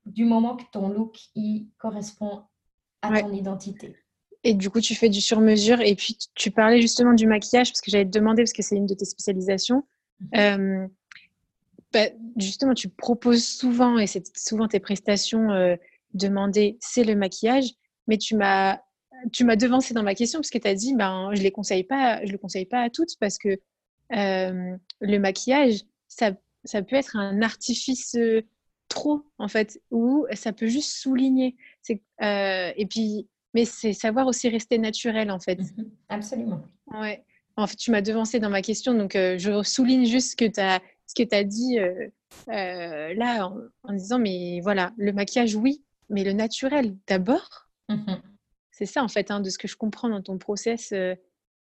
du 0.05 0.25
moment 0.25 0.55
que 0.55 0.63
ton 0.71 0.89
look 0.89 1.17
il 1.35 1.69
correspond 1.77 2.41
à 3.01 3.21
ton 3.21 3.31
identité. 3.31 3.95
Et 4.43 4.53
du 4.53 4.69
coup, 4.69 4.81
tu 4.81 4.95
fais 4.95 5.09
du 5.09 5.21
sur-mesure. 5.21 5.81
Et 5.81 5.95
puis, 5.95 6.17
tu 6.35 6.51
parlais 6.51 6.81
justement 6.81 7.13
du 7.13 7.27
maquillage, 7.27 7.69
parce 7.71 7.81
que 7.81 7.91
j'allais 7.91 8.05
te 8.05 8.17
demander, 8.17 8.43
parce 8.43 8.53
que 8.53 8.63
c'est 8.63 8.75
une 8.75 8.85
de 8.85 8.93
tes 8.93 9.05
spécialisations. 9.05 9.83
Mhm. 10.19 10.29
Euh, 10.35 10.87
bah, 11.97 12.15
justement, 12.37 12.75
tu 12.75 12.89
proposes 12.89 13.45
souvent, 13.45 13.97
et 13.97 14.05
c'est 14.05 14.37
souvent 14.37 14.67
tes 14.67 14.79
prestations 14.79 15.49
euh, 15.51 15.75
demandées, 16.13 16.77
c'est 16.79 17.03
le 17.03 17.15
maquillage. 17.15 17.71
Mais 18.07 18.17
tu 18.17 18.35
m'as 18.35 18.79
tu 19.33 19.43
m'as 19.45 19.55
devancé 19.55 19.95
dans 19.95 20.03
ma 20.03 20.13
question 20.13 20.39
parce 20.39 20.51
que 20.51 20.59
tu 20.59 20.67
as 20.67 20.75
dit 20.75 20.93
ben 20.93 21.31
je 21.33 21.41
les 21.41 21.49
conseille 21.49 21.83
pas 21.83 22.23
je 22.23 22.31
le 22.31 22.37
conseille 22.37 22.65
pas 22.65 22.81
à 22.81 22.89
toutes 22.91 23.17
parce 23.19 23.39
que 23.39 23.49
euh, 24.13 24.77
le 25.01 25.17
maquillage 25.17 25.81
ça, 26.07 26.33
ça, 26.63 26.83
peut 26.83 26.95
être 26.95 27.15
un 27.15 27.41
artifice 27.41 28.15
euh, 28.15 28.43
trop 28.89 29.23
en 29.39 29.47
fait 29.47 29.81
ou 29.89 30.27
ça 30.33 30.53
peut 30.53 30.67
juste 30.67 30.91
souligner 30.97 31.55
c'est 31.81 32.01
euh, 32.21 32.71
et 32.77 32.85
puis 32.85 33.27
mais 33.55 33.65
c'est 33.65 33.93
savoir 33.93 34.27
aussi 34.27 34.49
rester 34.49 34.77
naturel 34.77 35.31
en 35.31 35.39
fait 35.39 35.59
mhm. 35.59 35.89
absolument 36.09 36.61
ouais 36.93 37.25
en 37.55 37.65
fait 37.65 37.75
tu 37.75 37.89
m'as 37.89 38.01
devancé 38.01 38.39
dans 38.39 38.51
ma 38.51 38.61
question 38.61 38.93
donc 38.93 39.13
je 39.13 39.63
souligne 39.63 40.05
juste 40.05 40.37
que 40.37 40.45
tu 40.45 40.59
as 40.59 40.79
ce 41.07 41.15
que 41.15 41.27
tu 41.27 41.35
as 41.35 41.43
dit 41.43 41.79
là 42.47 43.51
en, 43.83 43.93
disant 43.93 44.19
mais 44.19 44.59
voilà 44.61 44.93
le 44.97 45.11
maquillage 45.13 45.55
oui 45.55 45.83
mais 46.09 46.23
le 46.23 46.33
naturel 46.33 46.95
d'abord 47.07 47.67
mhm 47.89 48.21
c'est 48.77 48.85
ça 48.85 49.03
en 49.03 49.07
fait, 49.07 49.31
hein, 49.31 49.39
de 49.39 49.49
ce 49.49 49.57
que 49.57 49.67
je 49.67 49.75
comprends 49.75 50.07
dans 50.07 50.21
ton 50.21 50.37
process, 50.37 50.91
euh, 50.91 51.15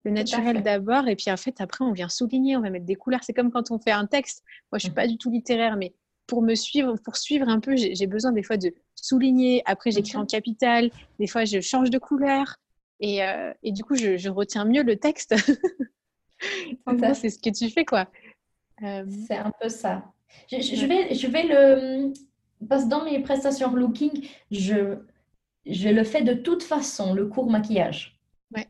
le 0.03 0.11
naturel 0.11 0.63
d'abord, 0.63 1.07
et 1.07 1.15
puis 1.15 1.29
en 1.29 1.37
fait 1.37 1.61
après 1.61 1.85
on 1.85 1.91
vient 1.91 2.09
souligner, 2.09 2.57
on 2.57 2.61
va 2.61 2.71
mettre 2.71 2.87
des 2.87 2.95
couleurs. 2.95 3.19
C'est 3.23 3.33
comme 3.33 3.51
quand 3.51 3.69
on 3.69 3.77
fait 3.77 3.91
un 3.91 4.07
texte. 4.07 4.43
Moi 4.71 4.79
je 4.79 4.85
suis 4.85 4.91
mmh. 4.91 4.95
pas 4.95 5.07
du 5.07 5.17
tout 5.19 5.29
littéraire, 5.29 5.77
mais 5.77 5.93
pour 6.25 6.41
me 6.41 6.55
suivre, 6.55 6.95
pour 7.03 7.15
suivre 7.15 7.47
un 7.47 7.59
peu, 7.59 7.75
j'ai 7.75 8.07
besoin 8.07 8.31
des 8.31 8.41
fois 8.41 8.57
de 8.57 8.73
souligner. 8.95 9.61
Après 9.65 9.91
j'écris 9.91 10.17
en 10.17 10.25
capital, 10.25 10.89
des 11.19 11.27
fois 11.27 11.45
je 11.45 11.61
change 11.61 11.91
de 11.91 11.99
couleur, 11.99 12.55
et, 12.99 13.23
euh, 13.23 13.53
et 13.61 13.71
du 13.71 13.83
coup 13.83 13.95
je, 13.95 14.29
retiens 14.29 14.65
mieux 14.65 14.81
le 14.81 14.95
texte. 14.95 15.35
c'est 17.13 17.29
ce 17.29 17.37
que 17.37 17.51
tu 17.51 17.69
fais 17.69 17.85
quoi. 17.85 18.07
Euh, 18.81 19.05
c'est 19.27 19.37
un 19.37 19.51
peu 19.61 19.69
ça. 19.69 20.03
Je, 20.51 20.57
je, 20.61 20.85
vais, 20.85 21.13
je 21.13 21.27
vais 21.27 21.43
le 21.43 22.13
parce 22.67 22.85
que 22.85 22.89
dans 22.89 23.05
mes 23.05 23.19
prestations 23.19 23.73
looking, 23.73 24.27
je 24.51 24.97
je 25.65 25.89
le 25.89 26.03
fais 26.03 26.23
de 26.23 26.33
toute 26.33 26.63
façon, 26.63 27.13
le 27.13 27.27
court 27.27 27.49
maquillage. 27.49 28.19
Ouais. 28.55 28.67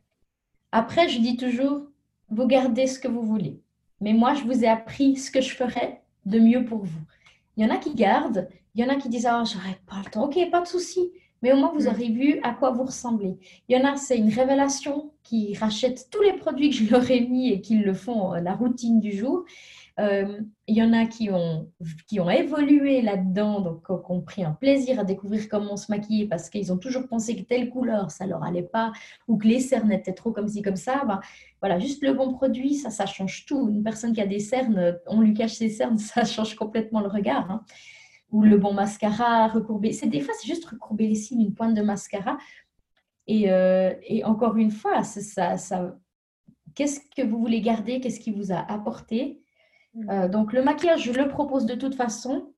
Après, 0.72 1.10
je 1.10 1.20
dis 1.20 1.38
toujours, 1.38 1.88
vous 2.30 2.48
gardez 2.48 2.88
ce 2.88 3.00
que 3.00 3.08
vous 3.08 3.24
voulez. 3.24 3.60
Mais 4.00 4.14
moi, 4.14 4.34
je 4.34 4.44
vous 4.44 4.64
ai 4.64 4.68
appris 4.68 5.16
ce 5.16 5.32
que 5.32 5.42
je 5.42 5.56
ferais 5.56 6.04
de 6.26 6.40
mieux 6.40 6.66
pour 6.66 6.84
vous. 6.84 7.02
Il 7.58 7.64
y 7.64 7.66
en 7.66 7.74
a 7.74 7.78
qui 7.78 7.96
gardent, 7.96 8.48
il 8.76 8.82
y 8.82 8.86
en 8.86 8.90
a 8.90 8.96
qui 8.96 9.10
disent, 9.10 9.28
oh, 9.32 9.44
j'arrête 9.46 9.82
pas 9.88 10.02
le 10.04 10.12
temps. 10.12 10.26
Ok, 10.26 10.38
pas 10.52 10.62
de 10.62 10.68
souci. 10.68 11.12
Mais 11.42 11.52
au 11.52 11.58
moins, 11.58 11.72
vous 11.74 11.86
mm. 11.86 11.88
aurez 11.88 12.10
vu 12.10 12.40
à 12.44 12.54
quoi 12.54 12.72
vous 12.72 12.84
ressemblez. 12.84 13.38
Il 13.68 13.78
y 13.78 13.80
en 13.80 13.86
a, 13.86 13.98
c'est 13.98 14.18
une 14.18 14.30
révélation 14.30 15.12
qui 15.24 15.56
rachètent 15.56 16.10
tous 16.12 16.22
les 16.22 16.34
produits 16.34 16.70
que 16.70 16.76
je 16.76 16.92
leur 16.92 17.10
ai 17.10 17.22
mis 17.22 17.52
et 17.52 17.62
qui 17.62 17.78
le 17.78 17.94
font 17.94 18.34
euh, 18.34 18.40
la 18.40 18.54
routine 18.54 19.00
du 19.00 19.12
jour. 19.12 19.46
Euh, 20.00 20.42
il 20.68 20.76
y 20.76 20.82
en 20.82 20.92
a 20.92 21.06
qui 21.06 21.30
ont, 21.30 21.72
qui 22.08 22.20
ont 22.20 22.30
évolué 22.30 23.04
là-dedans, 23.04 23.62
donc 23.62 23.86
qui 23.86 24.12
ont 24.12 24.22
pris 24.22 24.44
un 24.44 24.54
plaisir 24.54 25.00
à 25.00 25.04
découvrir 25.04 25.48
comment 25.48 25.78
se 25.78 25.92
maquiller 25.92 26.28
parce 26.28 26.50
qu'ils 26.50 26.74
ont 26.74 26.78
toujours 26.78 27.08
pensé 27.08 27.36
que 27.36 27.44
telle 27.44 27.70
couleur, 27.70 28.10
ça 28.10 28.26
leur 28.26 28.44
allait 28.44 28.64
pas, 28.64 28.92
ou 29.28 29.38
que 29.38 29.48
les 29.48 29.60
cernes 29.60 29.92
étaient 29.92 30.14
trop 30.14 30.32
comme 30.32 30.48
ci, 30.48 30.64
comme 30.64 30.78
ça. 30.78 31.04
Ben, 31.06 31.20
voilà, 31.62 31.78
juste 31.78 32.02
le 32.02 32.14
bon 32.14 32.34
produit, 32.34 32.74
ça, 32.74 32.90
ça 32.90 33.06
change 33.06 33.46
tout. 33.46 33.70
Une 33.70 33.84
personne 33.84 34.14
qui 34.14 34.22
a 34.22 34.26
des 34.26 34.40
cernes, 34.40 34.98
on 35.06 35.22
lui 35.22 35.34
cache 35.36 35.54
ses 35.54 35.70
cernes, 35.70 35.98
ça 36.00 36.26
change 36.26 36.56
complètement 36.56 37.02
le 37.02 37.08
regard. 37.10 37.52
Hein. 37.52 37.64
Ou 38.32 38.42
le 38.42 38.58
bon 38.58 38.74
mascara, 38.74 39.48
recourber. 39.48 39.92
C'est 39.92 40.08
des 40.08 40.22
fois, 40.22 40.34
c'est 40.40 40.48
juste 40.48 40.66
recourber 40.66 41.08
les 41.08 41.16
cils, 41.16 41.40
une 41.40 41.54
pointe 41.54 41.76
de 41.76 41.84
mascara. 41.84 42.40
Et, 43.28 43.52
euh, 43.52 43.94
et 44.08 44.24
encore 44.24 44.58
une 44.58 44.72
fois, 44.72 45.04
ça, 45.04 45.58
ça, 45.58 45.96
qu'est-ce 46.74 47.00
que 47.16 47.22
vous 47.22 47.38
voulez 47.38 47.62
garder 47.62 48.00
Qu'est-ce 48.00 48.20
qui 48.20 48.32
vous 48.32 48.52
a 48.52 48.58
apporté? 48.58 49.43
Euh, 50.10 50.28
donc, 50.28 50.54
le 50.54 50.64
maquillage, 50.64 51.04
je 51.04 51.12
le 51.12 51.28
propose 51.28 51.66
de 51.66 51.76
toute 51.76 51.96
façon. 51.96 52.54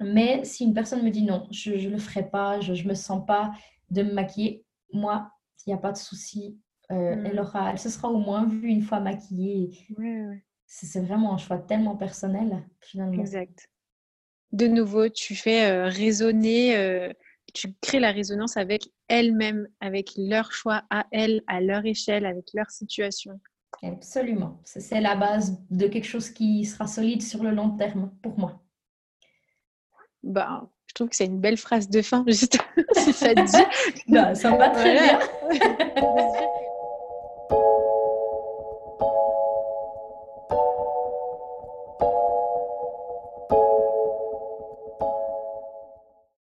Mais 0.00 0.44
si 0.44 0.64
une 0.64 0.74
personne 0.74 1.02
me 1.02 1.10
dit 1.10 1.22
non, 1.22 1.46
je 1.50 1.72
ne 1.72 1.90
le 1.90 1.98
ferai 1.98 2.28
pas, 2.28 2.60
je 2.60 2.72
ne 2.72 2.88
me 2.88 2.94
sens 2.94 3.24
pas 3.24 3.52
de 3.90 4.02
me 4.02 4.12
maquiller, 4.12 4.64
moi, 4.92 5.30
il 5.66 5.70
n'y 5.70 5.74
a 5.74 5.78
pas 5.78 5.92
de 5.92 5.98
souci. 5.98 6.58
Euh, 6.90 7.14
mm. 7.14 7.26
elle, 7.26 7.40
aura, 7.40 7.70
elle 7.70 7.78
se 7.78 7.88
sera 7.88 8.08
au 8.08 8.18
moins 8.18 8.46
vue 8.46 8.68
une 8.68 8.82
fois 8.82 9.00
maquillée. 9.00 9.70
C'est 10.66 11.00
vraiment 11.00 11.34
un 11.34 11.38
choix 11.38 11.58
tellement 11.58 11.96
personnel, 11.96 12.66
finalement. 12.80 13.20
Exact. 13.20 13.68
De 14.50 14.66
nouveau, 14.66 15.08
tu 15.08 15.34
fais 15.34 15.70
euh, 15.70 15.86
résonner, 15.86 17.12
tu 17.54 17.72
crées 17.80 18.00
la 18.00 18.12
résonance 18.12 18.56
avec 18.56 18.88
elle-même, 19.08 19.68
avec 19.80 20.12
leur 20.16 20.52
choix 20.52 20.82
à 20.90 21.06
elle, 21.12 21.42
à 21.46 21.60
leur 21.60 21.84
échelle, 21.84 22.26
avec 22.26 22.46
leur 22.54 22.70
situation. 22.70 23.38
Absolument. 23.82 24.60
C'est 24.64 25.00
la 25.00 25.16
base 25.16 25.58
de 25.70 25.88
quelque 25.88 26.06
chose 26.06 26.30
qui 26.30 26.64
sera 26.64 26.86
solide 26.86 27.22
sur 27.22 27.42
le 27.42 27.50
long 27.50 27.70
terme 27.76 28.12
pour 28.22 28.38
moi. 28.38 28.62
Bah, 30.22 30.70
je 30.86 30.94
trouve 30.94 31.08
que 31.08 31.16
c'est 31.16 31.26
une 31.26 31.40
belle 31.40 31.56
phrase 31.56 31.88
de 31.88 32.00
fin, 32.00 32.24
juste 32.28 32.58
si 32.96 33.12
ça 33.12 33.34
te 33.34 33.40
dit. 33.40 34.02
Bah, 34.08 34.34
ça 34.34 34.54
va 34.56 34.68
très 34.70 34.92
bien. 34.92 35.18